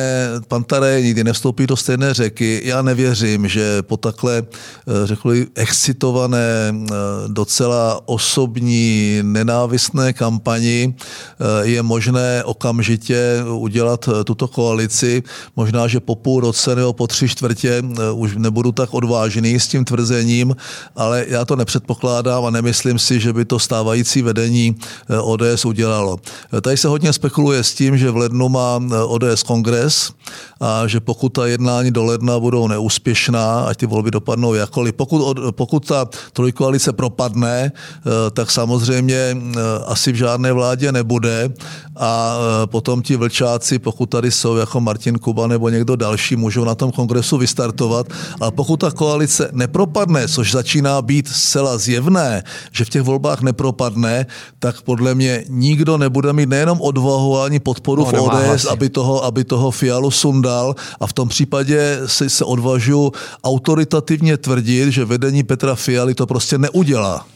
pan 0.49 0.65
Tarej 0.65 1.05
nikdy 1.05 1.25
nevstoupí 1.25 1.67
do 1.67 1.77
stejné 1.77 2.15
řeky. 2.15 2.63
Já 2.65 2.83
nevěřím, 2.83 3.49
že 3.49 3.83
po 3.83 3.97
takhle, 3.97 4.43
řekli, 5.05 5.47
excitované, 5.55 6.75
docela 7.27 8.01
osobní, 8.09 9.19
nenávistné 9.23 10.13
kampani 10.13 10.95
je 11.63 11.83
možné 11.83 12.45
okamžitě 12.45 13.45
udělat 13.45 14.09
tuto 14.25 14.49
koalici. 14.49 15.23
Možná, 15.57 15.89
že 15.89 16.01
po 16.01 16.15
půl 16.15 16.41
roce 16.41 16.75
nebo 16.75 16.93
po 16.93 17.07
tři 17.07 17.29
čtvrtě 17.29 17.83
už 18.15 18.37
nebudu 18.37 18.73
tak 18.73 18.95
odvážný 18.99 19.55
s 19.55 19.69
tím 19.69 19.85
tvrzením, 19.85 20.57
ale 20.97 21.25
já 21.29 21.45
to 21.45 21.57
nepředpokládám 21.57 22.45
a 22.45 22.51
nemyslím 22.51 22.99
si, 22.99 23.21
že 23.21 23.33
by 23.33 23.45
to 23.45 23.59
stávající 23.59 24.23
vedení 24.23 24.75
eh, 24.75 25.19
ODS 25.19 25.65
udělalo. 25.65 26.19
Eh, 26.19 26.61
tady 26.61 26.77
se 26.77 26.89
hodně 26.89 27.13
spekuluje 27.13 27.63
s 27.63 27.75
tím, 27.75 27.99
že 27.99 28.11
v 28.11 28.17
lednu 28.27 28.49
má 28.49 28.83
eh, 28.83 28.99
ODS 28.99 29.43
kongres 29.47 30.11
a 30.61 30.87
že 30.87 31.01
pokud 31.01 31.29
ta 31.29 31.47
jednání 31.47 31.91
do 31.91 32.05
ledna 32.05 32.41
budou 32.41 32.69
neúspěšná, 32.69 33.71
ať 33.71 33.77
ty 33.79 33.87
volby 33.87 34.11
dopadnou 34.11 34.55
jakkoliv, 34.55 34.95
pokud, 34.95 35.39
pokud 35.51 35.87
ta 35.87 36.09
trojkoalice 36.33 36.93
propadne, 36.93 37.73
tak 38.33 38.51
samozřejmě 38.51 39.37
asi 39.87 40.13
v 40.13 40.15
žádné 40.27 40.53
vládě 40.53 40.93
nebude 40.93 41.51
a 41.97 42.37
potom 42.67 43.03
ti 43.03 43.17
vlčáci, 43.17 43.79
pokud 43.79 44.07
tady 44.07 44.31
jsou 44.31 44.57
jako 44.57 44.81
Martin 44.81 45.19
Kuba 45.19 45.47
nebo 45.47 45.69
někdo 45.69 45.97
další, 45.97 46.37
můžou 46.37 46.65
na 46.65 46.75
tom 46.75 46.93
kongresu 46.93 47.39
vystartovat, 47.39 48.07
ale 48.41 48.51
pokud 48.51 48.77
ta 48.77 48.88
koalice 48.91 49.49
nepropadne, 49.53 50.29
což 50.29 50.53
začíná 50.53 51.03
být 51.03 51.29
zcela 51.29 51.79
zjevné, 51.79 52.43
že 52.73 52.85
v 52.85 52.89
těch 52.89 53.03
volbách 53.03 53.41
nepropadne, 53.41 54.27
tak 54.59 54.83
podle 54.83 55.15
mě 55.15 55.45
nikdo 55.49 55.99
nebude 55.99 56.33
mít 56.33 56.49
nejenom 56.49 56.81
odvahu 56.81 57.41
ani 57.41 57.61
podporu 57.61 58.05
no, 58.05 58.13
v 58.13 58.21
ODS, 58.21 58.65
aby 58.65 58.89
toho, 58.89 59.25
aby 59.25 59.45
toho 59.45 59.71
Fialu 59.71 60.11
sundal. 60.11 60.75
A 61.01 61.07
v 61.07 61.13
tom 61.13 61.29
případě 61.29 62.01
si 62.07 62.31
se 62.31 62.45
odvažu 62.45 63.13
autoritativně 63.45 64.37
tvrdit, 64.37 64.93
že 64.93 65.05
vedení 65.05 65.43
Petra 65.43 65.75
Fialy 65.75 66.15
to 66.15 66.27
prostě 66.27 66.59
neudělá. 66.59 67.27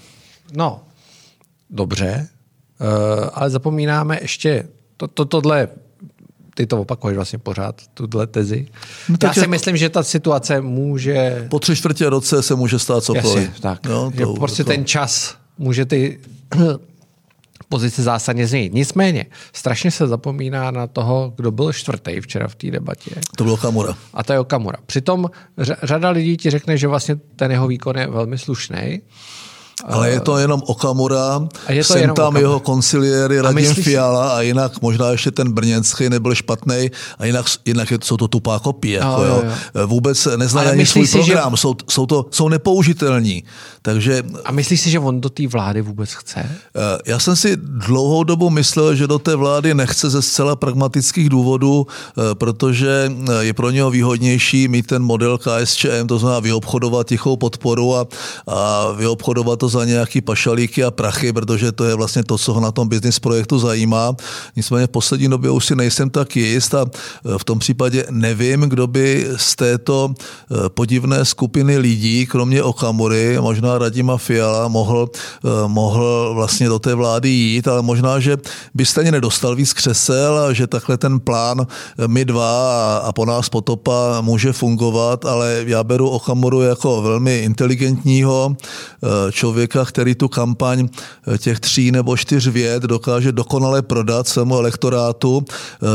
No, 0.52 0.80
dobře, 1.70 2.28
uh, 2.80 3.28
ale 3.32 3.50
zapomínáme 3.50 4.18
ještě, 4.22 4.68
to, 4.96 5.08
to, 5.08 5.24
tohle 5.24 5.68
ty 6.54 6.66
to 6.66 6.80
opakuješ 6.80 7.16
vlastně 7.16 7.38
pořád, 7.38 7.80
tuhle 7.94 8.26
tezi. 8.26 8.66
No, 9.08 9.16
Já 9.22 9.32
si 9.32 9.38
jako, 9.38 9.50
myslím, 9.50 9.76
že 9.76 9.88
ta 9.88 10.02
situace 10.02 10.60
může... 10.60 11.46
Po 11.50 11.58
tři 11.58 11.76
čtvrtě 11.76 12.08
roce 12.10 12.42
se 12.42 12.54
může 12.54 12.78
stát 12.78 13.04
cokoliv. 13.04 13.48
Jasně, 13.48 13.60
tak. 13.60 13.86
No, 13.86 14.10
to, 14.10 14.34
prostě 14.34 14.64
to... 14.64 14.70
ten 14.70 14.84
čas 14.84 15.36
může 15.58 15.86
ty 15.86 16.20
pozici 17.68 18.02
zásadně 18.02 18.46
změnit. 18.46 18.72
Nicméně, 18.72 19.26
strašně 19.52 19.90
se 19.90 20.06
zapomíná 20.06 20.70
na 20.70 20.86
toho, 20.86 21.32
kdo 21.36 21.50
byl 21.50 21.72
čtvrtý 21.72 22.20
včera 22.20 22.48
v 22.48 22.54
té 22.54 22.70
debatě. 22.70 23.10
To 23.36 23.44
byl 23.44 23.52
Okamura. 23.52 23.96
A 24.14 24.24
to 24.24 24.32
je 24.32 24.40
Okamura. 24.40 24.78
Přitom 24.86 25.30
řada 25.82 26.10
lidí 26.10 26.36
ti 26.36 26.50
řekne, 26.50 26.76
že 26.76 26.88
vlastně 26.88 27.16
ten 27.36 27.50
jeho 27.50 27.66
výkon 27.66 27.98
je 27.98 28.06
velmi 28.06 28.38
slušný. 28.38 29.00
Ale 29.84 30.10
je 30.10 30.20
to 30.20 30.38
jenom 30.38 30.62
Okamura, 30.66 31.48
a 31.66 31.72
je 31.72 31.84
to 31.84 31.92
jsem 31.92 32.02
tam 32.02 32.12
Okamura. 32.12 32.40
jeho 32.40 32.60
konciliéry 32.60 33.40
Radim 33.40 33.54
myslíš... 33.54 33.84
Fiala 33.84 34.36
a 34.36 34.40
jinak 34.40 34.82
možná 34.82 35.10
ještě 35.10 35.30
ten 35.30 35.52
Brněnský 35.52 36.08
nebyl 36.08 36.34
špatný 36.34 36.90
a 37.18 37.26
jinak, 37.26 37.46
jinak 37.64 37.90
je, 37.90 37.98
jsou 38.04 38.16
to 38.16 38.28
tupá 38.28 38.58
kopie. 38.58 39.00
No, 39.00 39.10
jako, 39.10 39.24
jo. 39.24 39.42
Jo. 39.74 39.86
Vůbec 39.86 40.28
neznají 40.36 40.68
ani 40.68 40.86
svůj 40.86 41.06
si, 41.06 41.18
program, 41.18 41.50
že... 41.50 41.60
jsou, 41.60 41.74
jsou, 41.90 42.06
to, 42.06 42.26
jsou 42.30 42.48
nepoužitelní. 42.48 43.44
Takže... 43.82 44.22
A 44.44 44.52
myslíš 44.52 44.80
si, 44.80 44.90
že 44.90 44.98
on 44.98 45.20
do 45.20 45.28
té 45.28 45.46
vlády 45.46 45.82
vůbec 45.82 46.12
chce? 46.12 46.40
Eh, 46.40 46.98
já 47.06 47.18
jsem 47.18 47.36
si 47.36 47.56
dlouhou 47.56 48.24
dobu 48.24 48.50
myslel, 48.50 48.94
že 48.94 49.06
do 49.06 49.18
té 49.18 49.36
vlády 49.36 49.74
nechce 49.74 50.10
ze 50.10 50.22
zcela 50.22 50.56
pragmatických 50.56 51.28
důvodů, 51.28 51.86
eh, 51.86 52.34
protože 52.34 53.12
eh, 53.28 53.44
je 53.44 53.52
pro 53.52 53.70
něho 53.70 53.90
výhodnější 53.90 54.68
mít 54.68 54.86
ten 54.86 55.02
model 55.02 55.38
KSČM, 55.38 56.06
to 56.06 56.18
znamená 56.18 56.40
vyobchodovat 56.40 57.06
tichou 57.06 57.36
podporu 57.36 57.96
a, 57.96 58.06
a 58.46 58.92
vyobchodovat 58.92 59.58
to 59.58 59.68
za 59.72 59.84
nějaký 59.84 60.20
pašalíky 60.20 60.84
a 60.84 60.90
prachy, 60.90 61.32
protože 61.32 61.72
to 61.72 61.84
je 61.84 61.94
vlastně 61.94 62.24
to, 62.24 62.38
co 62.38 62.52
ho 62.52 62.60
na 62.60 62.72
tom 62.72 62.88
business 62.88 63.18
projektu 63.18 63.58
zajímá. 63.58 64.12
Nicméně 64.56 64.86
v 64.86 64.90
poslední 64.90 65.28
době 65.28 65.50
už 65.50 65.66
si 65.66 65.74
nejsem 65.76 66.10
tak 66.10 66.36
jist 66.36 66.74
a 66.74 66.84
e, 66.84 67.38
v 67.38 67.44
tom 67.44 67.58
případě 67.58 68.06
nevím, 68.10 68.60
kdo 68.60 68.86
by 68.86 69.26
z 69.36 69.56
této 69.56 70.12
e, 70.12 70.68
podivné 70.68 71.24
skupiny 71.24 71.78
lidí, 71.78 72.26
kromě 72.26 72.62
Okamury, 72.62 73.40
možná 73.40 73.78
Radima 73.78 74.16
Fiala, 74.16 74.68
mohl, 74.68 75.08
e, 75.08 75.68
mohl 75.68 76.32
vlastně 76.34 76.68
do 76.68 76.78
té 76.78 76.94
vlády 76.94 77.28
jít, 77.28 77.68
ale 77.68 77.82
možná, 77.82 78.20
že 78.20 78.36
by 78.74 78.86
stejně 78.86 79.12
nedostal 79.12 79.56
víc 79.56 79.72
křesel 79.72 80.38
a 80.38 80.52
že 80.52 80.66
takhle 80.66 80.96
ten 80.96 81.20
plán 81.20 81.66
my 82.06 82.24
dva 82.24 82.52
a 82.98 83.12
po 83.12 83.24
nás 83.24 83.48
potopa 83.48 84.20
může 84.20 84.52
fungovat, 84.52 85.24
ale 85.24 85.64
já 85.66 85.84
beru 85.84 86.08
Okamuru 86.08 86.60
jako 86.60 87.02
velmi 87.02 87.38
inteligentního 87.38 88.56
člověka, 89.30 89.61
člověka, 89.62 89.84
který 89.84 90.14
tu 90.14 90.28
kampaň 90.28 90.88
těch 91.38 91.60
tří 91.60 91.92
nebo 91.92 92.16
čtyř 92.16 92.46
věd 92.48 92.82
dokáže 92.82 93.32
dokonale 93.32 93.82
prodat 93.82 94.28
svému 94.28 94.58
elektorátu. 94.58 95.44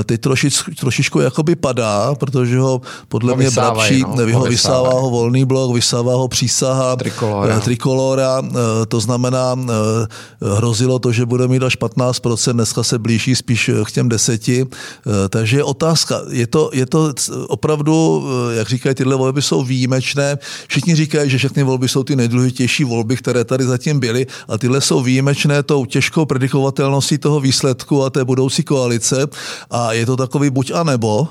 Teď 0.05 0.21
trošičku, 0.21 0.71
trošičku 0.79 1.19
jakoby 1.19 1.55
padá, 1.55 2.15
protože 2.15 2.59
ho 2.59 2.81
podle 3.07 3.31
Ho 3.31 3.37
mě 3.37 3.45
vysávají, 3.49 4.03
bratří, 4.03 4.17
no, 4.17 4.25
no, 4.25 4.33
ho 4.33 4.39
ho 4.39 4.45
vysává 4.45 4.79
vysávají. 4.79 5.03
ho 5.03 5.09
volný 5.09 5.45
blok, 5.45 5.75
vysává 5.75 6.15
ho 6.15 6.27
přísaha 6.27 6.95
Trikolóra. 6.95 7.57
eh, 7.57 7.59
trikolóra, 7.61 8.41
eh, 8.43 8.85
to 8.87 8.99
znamená, 8.99 9.55
eh, 9.59 10.55
hrozilo 10.57 10.99
to, 10.99 11.11
že 11.11 11.25
bude 11.25 11.47
mít 11.47 11.63
až 11.63 11.75
15%, 11.75 12.53
dneska 12.53 12.83
se 12.83 12.99
blíží 12.99 13.35
spíš 13.35 13.71
k 13.85 13.91
těm 13.91 14.09
deseti, 14.09 14.65
Eh, 15.07 15.29
takže 15.29 15.57
je 15.57 15.63
otázka, 15.63 16.21
je 16.29 16.47
to, 16.47 16.69
je 16.73 16.85
to 16.85 17.13
opravdu, 17.47 18.23
eh, 18.51 18.55
jak 18.55 18.67
říkají, 18.69 18.95
tyhle 18.95 19.15
volby 19.15 19.41
jsou 19.41 19.63
výjimečné, 19.63 20.37
všichni 20.67 20.95
říkají, 20.95 21.29
že 21.29 21.37
všechny 21.37 21.63
volby 21.63 21.87
jsou 21.87 22.03
ty 22.03 22.15
nejdůležitější 22.15 22.83
volby, 22.83 23.17
které 23.17 23.43
tady 23.47 23.63
zatím 23.65 23.99
byly, 23.99 24.27
a 24.47 24.57
tyhle 24.57 24.81
jsou 24.81 25.01
výjimečné 25.01 25.63
tou 25.63 25.85
těžkou 25.85 26.25
predikovatelností 26.25 27.17
toho 27.17 27.39
výsledku 27.39 28.03
a 28.03 28.09
té 28.09 28.25
budoucí 28.25 28.63
koalice. 28.63 29.27
A 29.71 29.93
je 29.93 30.05
to 30.05 30.17
takový 30.17 30.49
buď 30.49 30.71
a 30.71 30.83
nebo, 30.83 31.27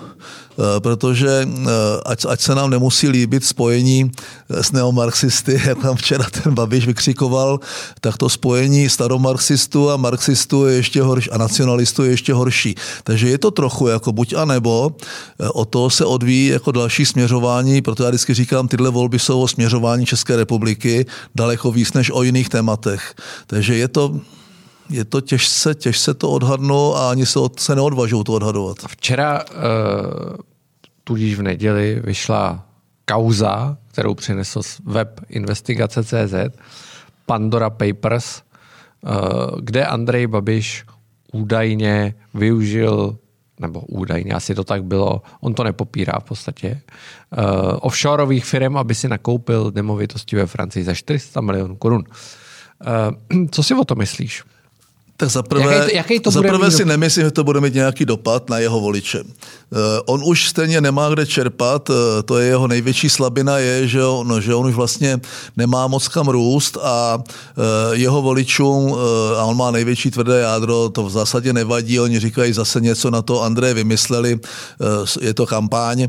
protože 0.79 1.49
eh, 1.49 1.71
ať, 2.07 2.25
ať 2.29 2.41
se 2.41 2.55
nám 2.55 2.71
nemusí 2.71 3.09
líbit 3.09 3.45
spojení 3.45 4.11
eh, 4.51 4.63
s 4.63 4.73
neomarxisty, 4.73 5.61
jak 5.67 5.83
nám 5.83 5.97
včera 5.97 6.25
ten 6.43 6.55
Babiš 6.55 6.87
vykřikoval, 6.87 7.61
tak 8.01 8.17
to 8.17 8.29
spojení 8.29 8.89
staromarxistů 8.89 9.91
a 9.91 9.97
marxistů 9.97 10.67
je 10.67 10.77
ještě 10.77 11.03
horší 11.03 11.31
a 11.31 11.39
nacionalistů 11.39 12.05
je 12.05 12.11
ještě 12.11 12.33
horší. 12.33 12.75
Takže 13.05 13.29
je 13.29 13.39
to 13.39 13.51
trochu 13.51 13.87
jako 13.87 14.13
buď 14.13 14.33
a 14.33 14.45
nebo, 14.45 14.93
eh, 15.41 15.49
o 15.49 15.65
to 15.65 15.91
se 15.91 16.05
odvíjí 16.05 16.47
jako 16.47 16.73
další 16.73 17.07
směřování, 17.07 17.83
proto 17.83 18.03
já 18.03 18.09
vždycky 18.09 18.35
říkám, 18.35 18.69
tyhle 18.69 18.91
volby 18.91 19.19
jsou 19.19 19.41
o 19.41 19.49
směřování 19.49 20.07
České 20.07 20.37
republiky 20.37 21.07
daleko 21.35 21.73
víc 21.73 21.93
než 21.93 22.11
o 22.11 22.23
jiných 22.23 22.49
tématech. 22.49 23.15
Takže 23.47 23.77
je 23.77 23.89
to, 23.89 24.21
je 24.91 25.05
to 25.05 25.21
těžce, 25.21 25.75
těžce 25.75 26.15
to 26.15 26.31
odhadnout 26.31 26.97
a 26.97 27.11
ani 27.11 27.27
se, 27.27 27.39
od- 27.39 27.61
se 27.61 27.75
neodvažují 27.75 28.25
to 28.25 28.33
odhadovat. 28.33 28.77
Včera, 28.89 29.45
uh, 29.45 30.37
tudíž 31.05 31.35
v 31.35 31.43
neděli, 31.43 32.01
vyšla 32.05 32.67
kauza, 33.05 33.77
kterou 33.93 34.15
přinesl 34.15 34.61
web 34.85 35.21
investigace.cz, 35.29 36.35
Pandora 37.27 37.71
Papers, 37.71 38.43
uh, 39.01 39.61
kde 39.61 39.87
Andrej 39.87 40.27
Babiš 40.27 40.85
údajně 41.33 42.15
využil 42.35 43.19
nebo 43.61 43.81
údajně, 43.81 44.33
asi 44.33 44.55
to 44.55 44.65
tak 44.65 44.85
bylo, 44.85 45.23
on 45.41 45.55
to 45.55 45.65
nepopírá 45.65 46.21
v 46.21 46.25
podstatě, 46.25 46.81
uh, 47.39 47.45
offshoreových 47.81 48.45
firm, 48.45 48.77
aby 48.77 48.95
si 48.95 49.09
nakoupil 49.09 49.73
nemovitosti 49.75 50.37
ve 50.37 50.47
Francii 50.47 50.85
za 50.85 50.95
400 50.95 51.41
milionů 51.41 51.77
korun. 51.77 52.05
Uh, 53.35 53.47
co 53.51 53.63
si 53.63 53.75
o 53.75 53.85
to 53.85 53.95
myslíš? 53.95 54.43
Tak 55.17 55.31
zaprvé, 55.31 55.75
Jaký- 55.75 55.97
jaký 55.97 56.21
to 56.21 56.31
za 56.31 56.39
bude 56.41 56.49
prvé 56.49 56.67
mít 56.69 56.77
si 56.77 56.85
nemyslím, 56.85 57.25
že 57.25 57.31
to 57.31 57.45
bude 57.45 57.61
mít 57.61 57.75
nějaký 57.75 58.05
dopad 58.05 58.51
na 58.51 58.59
jeho 58.59 58.81
voliče. 58.81 59.21
Eh, 59.25 59.77
On 60.07 60.21
už 60.25 60.49
stejně 60.49 60.81
nemá 60.81 61.09
kde 61.09 61.27
čerpat, 61.27 61.91
eh, 61.91 62.23
to 62.23 62.39
je 62.39 62.47
jeho 62.47 62.67
největší 62.69 63.09
slabina 63.11 63.59
je, 63.59 63.89
že 63.89 64.05
on, 64.05 64.41
že 64.41 64.55
on 64.55 64.67
už 64.67 64.75
vlastně 64.75 65.21
nemá 65.57 65.87
moc 65.87 66.09
kam 66.09 66.29
růst 66.29 66.79
a 66.83 67.19
eh, 67.23 67.97
jeho 67.97 68.23
voličům, 68.23 68.97
a 69.39 69.45
on 69.45 69.57
má 69.57 69.71
největší 69.71 70.11
tvrdé 70.11 70.41
jádro, 70.41 70.89
to 70.89 71.03
v 71.03 71.11
zásadě 71.11 71.53
nevadí, 71.53 72.01
oni 72.01 72.21
říkají 72.21 72.53
zase 72.53 72.81
něco 72.81 73.11
na 73.11 73.23
to, 73.23 73.43
Andrej 73.43 73.75
vymysleli, 73.75 74.39
je 75.21 75.35
to 75.35 75.47
kampaň, 75.47 76.03
eh, 76.03 76.09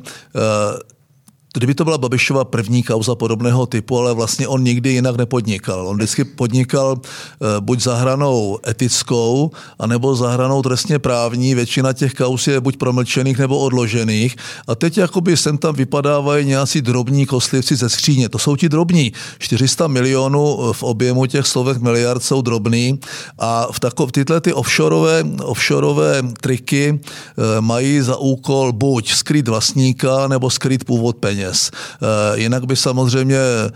Kdyby 1.58 1.74
to 1.76 1.84
byla 1.84 1.98
Babišova 1.98 2.46
první 2.46 2.84
kauza 2.84 3.16
podobného 3.16 3.66
typu, 3.66 4.00
ale 4.00 4.14
vlastně 4.14 4.48
on 4.48 4.64
nikdy 4.64 4.90
jinak 4.90 5.16
nepodnikal. 5.16 5.88
On 5.88 5.98
vždycky 5.98 6.24
podnikal 6.24 6.98
eh, 7.02 7.46
buď 7.60 7.80
za 7.82 7.96
hranou 7.96 8.60
etickou, 8.68 9.52
anebo 9.80 10.16
za 10.16 10.30
hranou 10.30 10.62
trestně 10.62 11.00
právní. 11.00 11.56
Většina 11.56 11.94
těch 11.94 12.14
kauz 12.14 12.48
je 12.48 12.62
buď 12.62 12.78
promlčených 12.78 13.38
nebo 13.38 13.60
odložených. 13.60 14.36
A 14.68 14.76
teď 14.76 14.98
jakoby 14.98 15.38
sem 15.38 15.58
tam 15.58 15.76
vypadávají 15.76 16.46
nějací 16.46 16.82
drobní 16.82 17.26
kostlivci 17.26 17.76
ze 17.76 17.90
skříně. 17.90 18.30
To 18.30 18.40
jsou 18.40 18.56
ti 18.56 18.70
drobní. 18.70 19.12
400 19.40 19.88
milionů 19.88 20.74
v 20.74 20.84
objemu 20.84 21.26
těch 21.26 21.48
slovek 21.48 21.78
miliard 21.78 22.24
jsou 22.24 22.42
drobný 22.42 23.00
a 23.40 23.68
v 23.72 23.80
takov, 23.80 24.12
tyhle 24.12 24.42
ty 24.42 24.54
offshoreové, 24.54 25.24
offshoreové 25.44 26.22
triky 26.42 27.00
eh, 27.00 27.62
mají 27.62 28.02
za 28.02 28.18
úkol 28.18 28.72
buď 28.74 29.14
skrýt 29.14 29.48
vlastníka 29.48 30.28
nebo 30.28 30.50
skrýt 30.50 30.86
původ 30.86 31.18
peněz. 31.18 31.47
Eh, 31.54 32.40
Jinak 32.40 32.66
by 32.66 32.76
samozřejmě, 32.76 33.38
eh, 33.38 33.70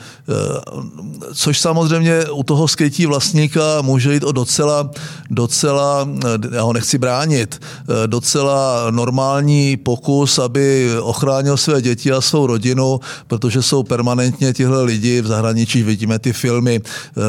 což 1.34 1.60
samozřejmě 1.60 2.26
u 2.32 2.44
toho 2.44 2.68
skrytí 2.68 3.06
vlastníka 3.06 3.82
může 3.82 4.14
jít 4.14 4.24
o 4.24 4.32
docela, 4.32 4.90
docela, 5.30 6.10
eh, 6.26 6.56
já 6.56 6.62
ho 6.62 6.74
nechci 6.74 6.98
bránit, 6.98 7.60
docela 8.06 8.88
normální 8.92 9.78
pokus, 9.78 10.40
aby 10.40 10.90
ochránil 11.02 11.58
své 11.58 11.82
děti 11.82 12.12
a 12.12 12.22
svou 12.22 12.48
rodinu, 12.48 13.00
protože 13.28 13.62
jsou 13.62 13.84
permanentně 13.84 14.54
tihle 14.54 14.84
lidi 14.84 15.22
v 15.22 15.28
zahraničí, 15.28 15.84
vidíme 15.84 16.20
ty 16.20 16.34
filmy, 16.34 16.82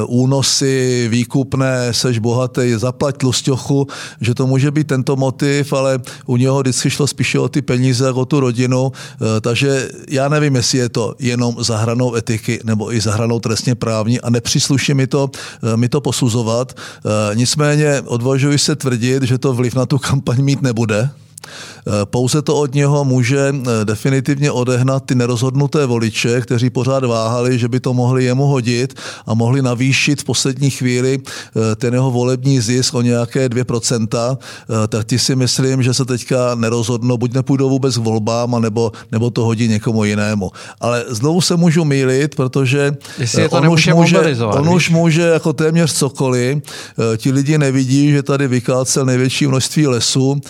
únosy, 0.07 1.09
výkupné, 1.11 1.89
seš 1.93 2.19
bohatý, 2.19 2.75
zaplať 2.77 3.17
tlusťochu, 3.17 3.87
že 4.21 4.35
to 4.35 4.47
může 4.47 4.71
být 4.71 4.87
tento 4.87 5.17
motiv, 5.17 5.73
ale 5.73 5.99
u 6.27 6.37
něho 6.37 6.61
vždycky 6.61 6.91
šlo 6.91 7.07
spíše 7.07 7.39
o 7.39 7.49
ty 7.49 7.63
peníze, 7.63 8.07
jako 8.07 8.21
o 8.21 8.25
tu 8.25 8.41
rodinu, 8.41 8.93
takže 9.41 9.89
já 10.09 10.29
nevím, 10.33 10.57
jestli 10.57 10.79
je 10.79 10.89
to 10.89 11.15
jenom 11.19 11.57
za 11.59 11.77
hranou 11.77 12.15
etiky 12.17 12.61
nebo 12.65 12.95
i 12.95 13.01
za 13.01 13.13
hranou 13.13 13.41
trestně 13.41 13.75
právní 13.75 14.21
a 14.21 14.31
nepřísluší 14.31 14.95
mi 14.95 15.07
to, 15.07 15.31
eh, 15.63 15.77
mi 15.77 15.89
to 15.89 16.01
posuzovat. 16.01 16.73
Eh, 16.73 17.35
Nicméně 17.35 18.03
odvažuji 18.07 18.59
se 18.59 18.77
tvrdit, 18.77 19.23
že 19.23 19.39
to 19.39 19.53
vliv 19.53 19.75
na 19.75 19.87
tu 19.87 19.99
kampaň 19.99 20.43
mít 20.43 20.63
nebude. 20.63 21.11
Eh, 21.87 21.91
Pouze 22.05 22.43
to 22.43 22.57
od 22.57 22.75
něho 22.75 23.05
může 23.05 23.49
eh, 23.49 23.85
definitivně 23.85 24.53
odehnat 24.53 25.05
ty 25.07 25.15
nerozhodnuté 25.15 25.87
voliče, 25.87 26.41
kteří 26.41 26.71
pořád 26.71 27.05
váhali, 27.05 27.59
že 27.59 27.69
by 27.69 27.81
to 27.81 27.95
mohli 27.95 28.25
jemu 28.25 28.47
hodit 28.47 28.95
a 29.27 29.35
mohli 29.35 29.63
navýšit 29.63 30.21
v 30.21 30.25
poslední 30.25 30.71
chvíli 30.71 31.19
eh, 31.19 31.77
ten 31.77 31.95
jeho 31.95 32.11
volební 32.11 32.61
zisk 32.61 32.95
o 32.95 33.03
nějaké 33.03 33.49
2%, 33.49 34.39
eh, 34.39 34.89
tak 34.89 35.07
ti 35.07 35.19
si 35.19 35.37
myslím, 35.37 35.83
že 35.83 35.95
se 35.95 36.05
teďka 36.05 36.55
nerozhodnou, 36.55 37.17
buď 37.19 37.35
nepůjdou 37.35 37.69
vůbec 37.69 37.99
k 37.99 38.05
volbám, 38.05 38.55
anebo, 38.55 38.93
nebo 39.13 39.31
to 39.31 39.45
hodí 39.45 39.69
někomu 39.69 40.05
jinému. 40.05 40.51
Ale 40.81 41.05
znovu 41.09 41.41
se 41.41 41.57
můžu 41.57 41.85
mýlit, 41.85 42.35
protože 42.35 42.97
Jestli 43.19 43.43
je 43.43 43.49
to 43.49 43.57
on 43.57 43.69
už 43.69 43.87
může, 43.87 44.19
on 44.45 44.69
už 44.69 44.91
může 44.91 45.23
jako 45.23 45.53
téměř 45.53 45.93
cokoliv. 45.93 46.59
Ti 47.17 47.33
lidi 47.33 47.59
nevidí, 47.59 48.11
že 48.11 48.23
tady 48.23 48.49
vykácel 48.49 49.05
největší 49.07 49.47
množství 49.47 49.87
lesů, 49.87 50.41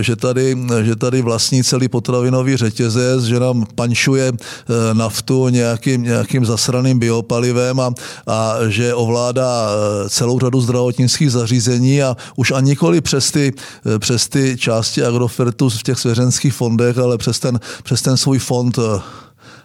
že 0.00 0.16
tady, 0.26 0.56
že 0.82 0.96
tady 0.96 1.22
vlastní 1.22 1.64
celý 1.64 1.88
potravinový 1.88 2.56
řetězec, 2.56 3.24
že 3.24 3.40
nám 3.40 3.66
pančuje 3.74 4.32
eh, 4.32 4.94
naftu 4.94 5.48
nějakým, 5.48 6.02
nějakým 6.02 6.44
zasraným 6.44 6.98
biopalivem 6.98 7.80
a, 7.80 7.94
a 8.26 8.58
že 8.68 8.94
ovládá 8.94 9.68
eh, 9.70 10.08
celou 10.08 10.38
řadu 10.38 10.60
zdravotnických 10.60 11.32
zařízení 11.32 12.02
a 12.02 12.16
už 12.36 12.50
ani 12.50 12.66
nikoli 12.66 13.00
přes 13.00 13.30
ty, 13.30 13.52
eh, 13.54 13.98
přes 13.98 14.28
ty 14.28 14.56
části 14.58 15.04
Agrofertu 15.04 15.70
v 15.70 15.82
těch 15.82 15.98
svěřenských 15.98 16.54
fondech, 16.54 16.98
ale 16.98 17.18
přes 17.18 17.38
ten, 17.38 17.60
přes 17.82 18.02
ten 18.02 18.16
svůj 18.16 18.38
fond 18.38 18.78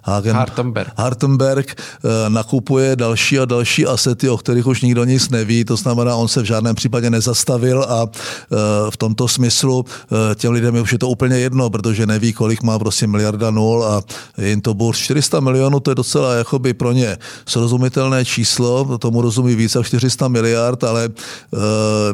Hagen, 0.03 0.35
Hartenberg. 0.35 0.93
Hartenberg 0.97 1.75
eh, 1.75 2.29
nakupuje 2.29 2.95
další 2.95 3.39
a 3.39 3.45
další 3.45 3.85
asety, 3.85 4.29
o 4.29 4.37
kterých 4.37 4.67
už 4.67 4.81
nikdo 4.81 5.03
nic 5.03 5.29
neví, 5.29 5.65
to 5.65 5.75
znamená, 5.75 6.15
on 6.15 6.27
se 6.27 6.41
v 6.41 6.45
žádném 6.45 6.75
případě 6.75 7.09
nezastavil 7.09 7.83
a 7.83 8.05
eh, 8.05 8.55
v 8.89 8.97
tomto 8.97 9.27
smyslu 9.27 9.85
eh, 9.85 10.35
těm 10.35 10.51
lidem 10.51 10.75
je 10.75 10.81
už 10.81 10.91
je 10.91 10.99
to 10.99 11.09
úplně 11.09 11.39
jedno, 11.39 11.69
protože 11.69 12.05
neví, 12.05 12.33
kolik 12.33 12.63
má 12.63 12.79
prostě 12.79 13.07
miliarda 13.07 13.51
nul 13.51 13.85
a 13.85 14.01
jim 14.37 14.61
to 14.61 14.73
bůř 14.73 14.97
400 14.97 15.39
milionů, 15.39 15.79
to 15.79 15.91
je 15.91 15.95
docela 15.95 16.33
jakoby 16.33 16.73
pro 16.73 16.91
ně 16.91 17.17
srozumitelné 17.45 18.25
číslo, 18.25 18.97
tomu 18.97 19.21
rozumí 19.21 19.55
více 19.55 19.79
jak 19.79 19.87
400 19.87 20.27
miliard, 20.27 20.83
ale 20.83 21.09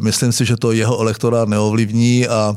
myslím 0.01 0.31
si, 0.31 0.45
že 0.45 0.57
to 0.57 0.71
jeho 0.71 0.99
elektorát 0.99 1.49
neovlivní 1.49 2.27
a 2.27 2.53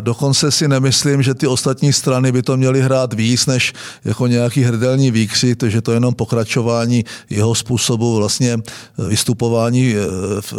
dokonce 0.00 0.50
si 0.50 0.68
nemyslím, 0.68 1.22
že 1.22 1.34
ty 1.34 1.46
ostatní 1.46 1.92
strany 1.92 2.32
by 2.32 2.42
to 2.42 2.56
měly 2.56 2.82
hrát 2.82 3.12
víc, 3.12 3.46
než 3.46 3.72
jako 4.04 4.26
nějaký 4.26 4.55
hrdelní 4.62 5.10
výkřik, 5.10 5.62
že 5.62 5.82
to 5.82 5.90
je 5.90 5.96
jenom 5.96 6.14
pokračování 6.14 7.04
jeho 7.30 7.54
způsobu 7.54 8.16
vlastně 8.16 8.58
vystupování 8.98 9.94
eh, 9.94 10.06
v, 10.40 10.52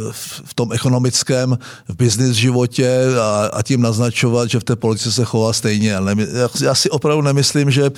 v, 0.46 0.54
tom 0.54 0.74
ekonomickém, 0.74 1.58
v 1.88 1.96
business 1.96 2.36
životě 2.36 3.04
a, 3.22 3.50
a 3.54 3.64
tím 3.64 3.82
naznačovat, 3.82 4.50
že 4.50 4.60
v 4.60 4.64
té 4.64 4.76
politice 4.76 5.12
se 5.12 5.26
chová 5.26 5.54
stejně. 5.54 5.96
Já- 6.64 6.76
si 6.76 6.90
opravdu 6.90 7.22
nemyslím, 7.22 7.72
že 7.72 7.86
a, 7.86 7.92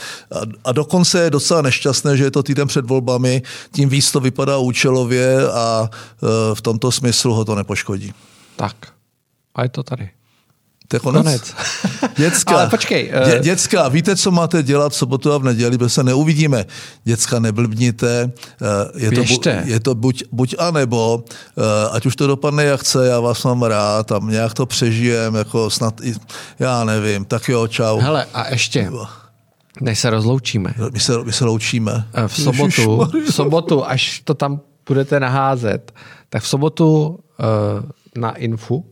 a 0.65 0.71
dokonce 0.71 1.23
je 1.23 1.29
docela 1.29 1.62
nešťastné, 1.62 2.17
že 2.17 2.23
je 2.23 2.31
to 2.31 2.43
týden 2.43 2.67
před 2.67 2.85
volbami, 2.85 3.41
tím 3.71 3.89
víc 3.89 4.12
to 4.12 4.19
vypadá 4.19 4.57
účelově 4.57 5.51
a 5.51 5.89
eh, 5.89 6.27
v 6.53 6.62
tomto 6.62 6.91
smyslu 6.91 7.33
ho 7.33 7.45
to 7.45 7.55
nepoškodí. 7.55 8.13
Tak. 8.55 8.75
A 9.55 9.63
je 9.63 9.69
to 9.69 9.83
tady. 9.83 10.09
To 10.89 10.95
je 10.95 10.99
konec. 10.99 11.23
Konec. 11.25 11.54
Děcka, 12.17 12.56
Ale 12.56 12.69
počkej, 12.69 13.04
Dě, 13.25 13.36
eh, 13.36 13.39
děcka, 13.39 13.88
víte, 13.88 14.15
co 14.15 14.32
máte 14.32 14.63
dělat 14.63 14.91
v 14.91 14.95
sobotu 14.95 15.34
a 15.34 15.38
v 15.38 15.43
neděli, 15.43 15.78
protože 15.78 15.89
se 15.89 16.04
neuvidíme. 16.04 16.65
Děcka, 17.04 17.39
neblbněte. 17.39 18.32
eh, 18.62 18.65
Je 18.95 19.12
to, 19.12 19.23
bu, 19.23 19.39
je 19.65 19.80
to 19.80 19.95
buď, 19.95 20.23
buď 20.32 20.56
a 20.60 20.71
nebo, 20.71 21.23
eh, 21.58 21.89
ať 21.91 22.06
už 22.06 22.15
to 22.15 22.28
dopadne 22.28 22.63
jak 22.63 22.80
chce, 22.80 23.08
já 23.08 23.19
vás 23.19 23.43
mám 23.43 23.63
rád 23.63 24.12
a 24.12 24.19
nějak 24.23 24.54
to 24.54 24.65
přežijem, 24.65 25.36
jako 25.36 25.69
snad 25.69 26.02
i, 26.02 26.13
já 26.60 26.84
nevím, 26.84 27.25
tak 27.25 27.49
jo, 27.49 27.67
čau. 27.67 27.99
Hele, 27.99 28.25
a 28.34 28.49
ještě, 28.49 28.91
než 29.82 29.99
se 29.99 30.10
rozloučíme, 30.10 30.73
My 30.93 30.99
se, 30.99 31.23
my 31.23 31.34
se 31.34 31.45
loučíme. 31.45 32.06
V 32.28 32.41
sobotu, 32.41 33.08
v 33.28 33.34
sobotu, 33.34 33.86
až 33.86 34.21
to 34.23 34.34
tam 34.34 34.60
budete 34.88 35.19
naházet, 35.19 35.91
tak 36.30 36.43
v 36.43 36.47
sobotu 36.47 37.19
na 38.17 38.36
Infu 38.36 38.86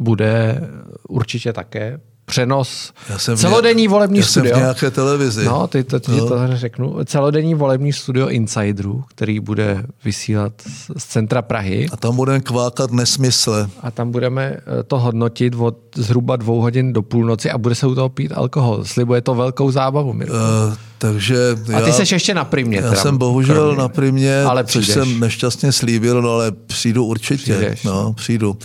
bude 0.00 0.60
určitě 1.08 1.52
také 1.52 2.00
přenos 2.24 2.92
Já 3.08 3.18
jsem 3.18 3.36
celodenní 3.36 3.82
ně- 3.82 3.88
volební 3.88 4.18
já 4.18 4.24
jsem 4.24 4.30
studio. 4.30 4.56
v 4.56 4.58
nějaké 4.60 4.90
televizi. 4.90 5.44
No, 5.44 5.66
ty 5.66 5.84
to, 5.84 6.00
ty 6.00 6.10
No. 6.12 6.28
to 6.28 6.38
řeknu. 6.56 6.96
Celodenní 7.04 7.54
volební 7.54 7.92
studio 7.92 8.28
Insiderů, 8.28 9.04
který 9.08 9.40
bude 9.40 9.84
vysílat 10.04 10.52
z, 10.62 10.90
z 11.02 11.04
centra 11.04 11.42
Prahy. 11.42 11.86
A 11.92 11.96
tam 11.96 12.16
budeme 12.16 12.40
kvákat 12.40 12.90
nesmysle. 12.92 13.68
A 13.82 13.90
tam 13.90 14.10
budeme 14.10 14.42
eh, 14.56 14.82
to 14.82 14.98
hodnotit 14.98 15.54
od 15.58 15.76
zhruba 15.96 16.36
dvou 16.36 16.60
hodin 16.60 16.92
do 16.92 17.02
půlnoci 17.02 17.50
a 17.50 17.58
bude 17.58 17.74
se 17.74 17.86
u 17.86 17.94
toho 17.94 18.08
pít 18.08 18.32
alkohol. 18.34 18.84
Slibuje 18.84 19.20
to 19.20 19.34
velkou 19.34 19.70
zábavu. 19.70 20.12
Mirko. 20.12 20.34
Uh, 20.34 20.74
takže 21.00 21.36
A 21.76 21.80
ty 21.80 21.92
seš 21.92 22.12
ještě 22.12 22.34
na 22.34 22.44
primě. 22.44 22.76
já 22.78 22.90
teda, 22.90 23.02
jsem 23.02 23.18
bohužel 23.18 23.54
kromě- 23.56 23.76
na 23.78 23.88
primě, 23.88 24.42
Ale 24.42 24.64
což 24.64 24.86
jsem 24.86 25.20
nešťastně 25.20 25.72
slíbil, 25.72 26.22
no 26.22 26.30
ale 26.30 26.52
přijdu 26.52 27.04
určitě. 27.04 27.54
Přijdeš. 27.56 27.82
No, 27.82 28.12
přijdu. 28.12 28.56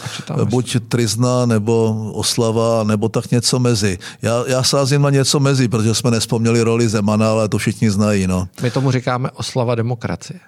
Buď 0.43 0.77
trizna, 0.89 1.45
nebo 1.45 1.95
oslava, 2.13 2.83
nebo 2.83 3.09
tak 3.09 3.31
něco 3.31 3.59
mezi. 3.59 3.97
Já, 4.21 4.43
já 4.47 4.63
sázím 4.63 5.01
na 5.01 5.09
něco 5.09 5.39
mezi, 5.39 5.67
protože 5.67 5.95
jsme 5.95 6.11
nespomněli 6.11 6.61
roli 6.61 6.89
Zemana, 6.89 7.29
ale 7.31 7.49
to 7.49 7.57
všichni 7.57 7.91
znají. 7.91 8.27
No. 8.27 8.47
My 8.61 8.71
tomu 8.71 8.91
říkáme 8.91 9.31
oslava 9.31 9.75
demokracie, 9.75 10.39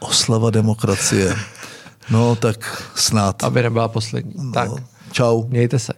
Oslava 0.00 0.50
demokracie. 0.50 1.36
No 2.10 2.36
tak 2.36 2.82
snad. 2.94 3.44
aby 3.44 3.62
nebyla 3.62 3.88
poslední. 3.88 4.32
No. 4.38 4.52
Tak, 4.52 4.70
Čau. 5.12 5.44
mějte 5.48 5.78
se. 5.78 5.92